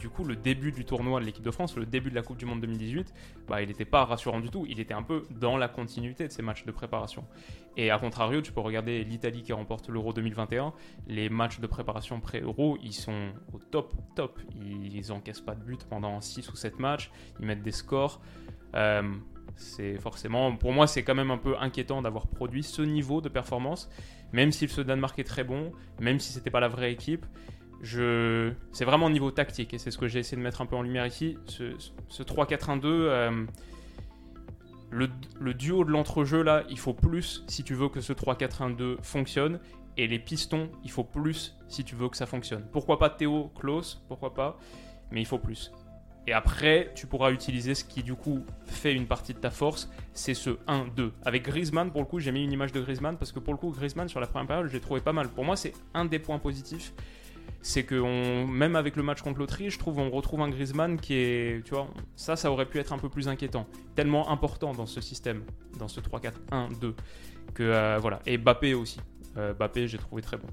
du 0.00 0.08
coup, 0.08 0.24
le 0.24 0.34
début 0.34 0.72
du 0.72 0.84
tournoi 0.84 1.20
de 1.20 1.24
l'équipe 1.24 1.44
de 1.44 1.52
France, 1.52 1.76
le 1.76 1.86
début 1.86 2.10
de 2.10 2.16
la 2.16 2.22
Coupe 2.22 2.38
du 2.38 2.44
Monde 2.44 2.60
2018, 2.60 3.14
bah, 3.46 3.62
il 3.62 3.68
n'était 3.68 3.84
pas 3.84 4.04
rassurant 4.04 4.40
du 4.40 4.50
tout. 4.50 4.66
Il 4.68 4.80
était 4.80 4.94
un 4.94 5.04
peu 5.04 5.26
dans 5.30 5.56
la 5.56 5.68
continuité 5.68 6.26
de 6.26 6.32
ces 6.32 6.42
matchs 6.42 6.64
de 6.64 6.72
préparation. 6.72 7.24
Et 7.76 7.92
à 7.92 7.98
contrario, 7.98 8.42
tu 8.42 8.50
peux 8.50 8.60
regarder 8.60 9.04
l'Italie 9.04 9.42
qui 9.42 9.52
remporte 9.52 9.88
l'Euro 9.88 10.12
2021. 10.12 10.72
Les 11.06 11.28
matchs 11.28 11.60
de 11.60 11.68
préparation 11.68 12.20
pré-Euro, 12.20 12.78
ils 12.82 12.92
sont 12.92 13.28
au 13.52 13.58
top, 13.58 13.94
top. 14.16 14.40
Ils 14.60 15.12
encaissent 15.12 15.40
pas 15.40 15.54
de 15.54 15.62
but 15.62 15.84
pendant 15.84 16.20
6 16.20 16.50
ou 16.50 16.56
7 16.56 16.80
matchs. 16.80 17.12
Ils 17.38 17.46
mettent 17.46 17.62
des 17.62 17.70
scores. 17.70 18.20
Euh, 18.74 19.02
c'est 19.54 19.98
forcément, 19.98 20.56
pour 20.56 20.72
moi, 20.72 20.88
c'est 20.88 21.04
quand 21.04 21.14
même 21.14 21.30
un 21.30 21.38
peu 21.38 21.56
inquiétant 21.60 22.02
d'avoir 22.02 22.26
produit 22.26 22.64
ce 22.64 22.82
niveau 22.82 23.20
de 23.20 23.28
performance, 23.28 23.88
même 24.32 24.50
si 24.50 24.66
ce 24.66 24.80
Danemark 24.80 25.18
est 25.18 25.24
très 25.24 25.44
bon, 25.44 25.72
même 26.00 26.18
si 26.18 26.32
c'était 26.32 26.50
pas 26.50 26.60
la 26.60 26.68
vraie 26.68 26.92
équipe 26.92 27.26
je... 27.82 28.52
c'est 28.72 28.84
vraiment 28.84 29.06
au 29.06 29.10
niveau 29.10 29.30
tactique 29.30 29.74
et 29.74 29.78
c'est 29.78 29.90
ce 29.90 29.98
que 29.98 30.06
j'ai 30.06 30.18
essayé 30.18 30.36
de 30.36 30.42
mettre 30.42 30.60
un 30.60 30.66
peu 30.66 30.76
en 30.76 30.82
lumière 30.82 31.06
ici. 31.06 31.38
Ce, 31.46 32.22
3-4-1-2, 32.22 32.80
euh, 32.84 33.46
le, 34.90 35.54
duo 35.54 35.84
de 35.84 35.90
l'entrejeu 35.90 36.42
là, 36.42 36.64
il 36.68 36.78
faut 36.78 36.94
plus 36.94 37.44
si 37.46 37.64
tu 37.64 37.74
veux 37.74 37.88
que 37.88 38.00
ce 38.00 38.12
3-4-1-2 38.12 39.02
fonctionne. 39.02 39.60
Et 39.96 40.06
les 40.06 40.18
pistons, 40.18 40.70
il 40.84 40.90
faut 40.90 41.04
plus 41.04 41.56
si 41.68 41.84
tu 41.84 41.94
veux 41.94 42.08
que 42.08 42.16
ça 42.16 42.26
fonctionne. 42.26 42.64
Pourquoi 42.72 42.98
pas 42.98 43.10
Théo, 43.10 43.50
close, 43.58 44.02
pourquoi 44.08 44.32
pas, 44.34 44.58
mais 45.10 45.20
il 45.20 45.26
faut 45.26 45.38
plus. 45.38 45.72
Et 46.26 46.32
après, 46.32 46.92
tu 46.94 47.06
pourras 47.06 47.32
utiliser 47.32 47.74
ce 47.74 47.84
qui 47.84 48.02
du 48.02 48.14
coup 48.14 48.44
fait 48.66 48.94
une 48.94 49.06
partie 49.06 49.34
de 49.34 49.38
ta 49.38 49.50
force, 49.50 49.90
c'est 50.12 50.34
ce 50.34 50.50
1-2. 50.68 51.10
Avec 51.24 51.44
Griezmann, 51.44 51.90
pour 51.90 52.00
le 52.00 52.06
coup, 52.06 52.20
j'ai 52.20 52.30
mis 52.30 52.44
une 52.44 52.52
image 52.52 52.72
de 52.72 52.80
Griezmann 52.80 53.16
parce 53.16 53.32
que 53.32 53.40
pour 53.40 53.52
le 53.52 53.58
coup, 53.58 53.70
Griezmann 53.70 54.08
sur 54.08 54.20
la 54.20 54.26
première 54.26 54.46
période, 54.46 54.68
j'ai 54.70 54.80
trouvé 54.80 55.00
pas 55.00 55.12
mal. 55.12 55.28
Pour 55.28 55.44
moi, 55.44 55.56
c'est 55.56 55.72
un 55.92 56.04
des 56.04 56.18
points 56.18 56.38
positifs 56.38 56.94
c'est 57.62 57.84
que 57.84 58.46
même 58.46 58.76
avec 58.76 58.96
le 58.96 59.02
match 59.02 59.22
contre 59.22 59.38
l'Autriche, 59.38 59.74
je 59.74 59.78
trouve 59.78 59.98
on 59.98 60.10
retrouve 60.10 60.40
un 60.40 60.48
Griezmann 60.48 60.98
qui 60.98 61.14
est, 61.14 61.64
tu 61.64 61.74
vois, 61.74 61.88
ça, 62.16 62.36
ça 62.36 62.50
aurait 62.50 62.66
pu 62.66 62.78
être 62.78 62.92
un 62.92 62.98
peu 62.98 63.08
plus 63.08 63.28
inquiétant, 63.28 63.66
tellement 63.94 64.30
important 64.30 64.72
dans 64.72 64.86
ce 64.86 65.00
système, 65.00 65.42
dans 65.78 65.88
ce 65.88 66.00
3-4-1-2, 66.00 66.94
que 67.54 67.62
euh, 67.62 67.98
voilà. 68.00 68.20
Et 68.26 68.38
Bappé 68.38 68.74
aussi, 68.74 69.00
euh, 69.36 69.52
Bappé, 69.52 69.88
j'ai 69.88 69.98
trouvé 69.98 70.22
très 70.22 70.36
bon. 70.36 70.48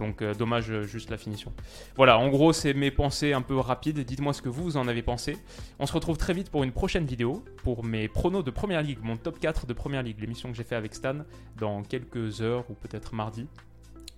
Donc 0.00 0.22
euh, 0.22 0.34
dommage 0.34 0.70
euh, 0.70 0.82
juste 0.82 1.10
la 1.10 1.18
finition. 1.18 1.52
Voilà, 1.94 2.18
en 2.18 2.28
gros 2.28 2.52
c'est 2.52 2.72
mes 2.72 2.90
pensées 2.90 3.34
un 3.34 3.42
peu 3.42 3.56
rapides. 3.58 4.00
Dites-moi 4.00 4.32
ce 4.32 4.40
que 4.42 4.48
vous 4.48 4.78
en 4.78 4.88
avez 4.88 5.02
pensé. 5.02 5.36
On 5.78 5.86
se 5.86 5.92
retrouve 5.92 6.16
très 6.16 6.32
vite 6.32 6.50
pour 6.50 6.64
une 6.64 6.72
prochaine 6.72 7.04
vidéo, 7.04 7.44
pour 7.62 7.84
mes 7.84 8.08
pronos 8.08 8.42
de 8.42 8.50
Première 8.50 8.82
Ligue, 8.82 8.98
mon 9.02 9.18
top 9.18 9.38
4 9.38 9.66
de 9.66 9.74
Première 9.74 10.02
Ligue, 10.02 10.18
l'émission 10.18 10.50
que 10.50 10.56
j'ai 10.56 10.64
fait 10.64 10.74
avec 10.74 10.94
Stan 10.94 11.18
dans 11.58 11.82
quelques 11.82 12.40
heures 12.40 12.64
ou 12.70 12.74
peut-être 12.74 13.14
mardi. 13.14 13.46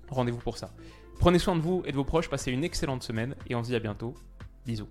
Rendez-vous 0.08 0.38
pour 0.38 0.56
ça. 0.56 0.70
Prenez 1.18 1.38
soin 1.38 1.56
de 1.56 1.60
vous 1.60 1.82
et 1.86 1.92
de 1.92 1.96
vos 1.96 2.04
proches, 2.04 2.28
passez 2.28 2.50
une 2.50 2.64
excellente 2.64 3.02
semaine 3.02 3.34
et 3.48 3.54
on 3.54 3.62
se 3.62 3.68
dit 3.68 3.76
à 3.76 3.80
bientôt. 3.80 4.14
Bisous. 4.66 4.88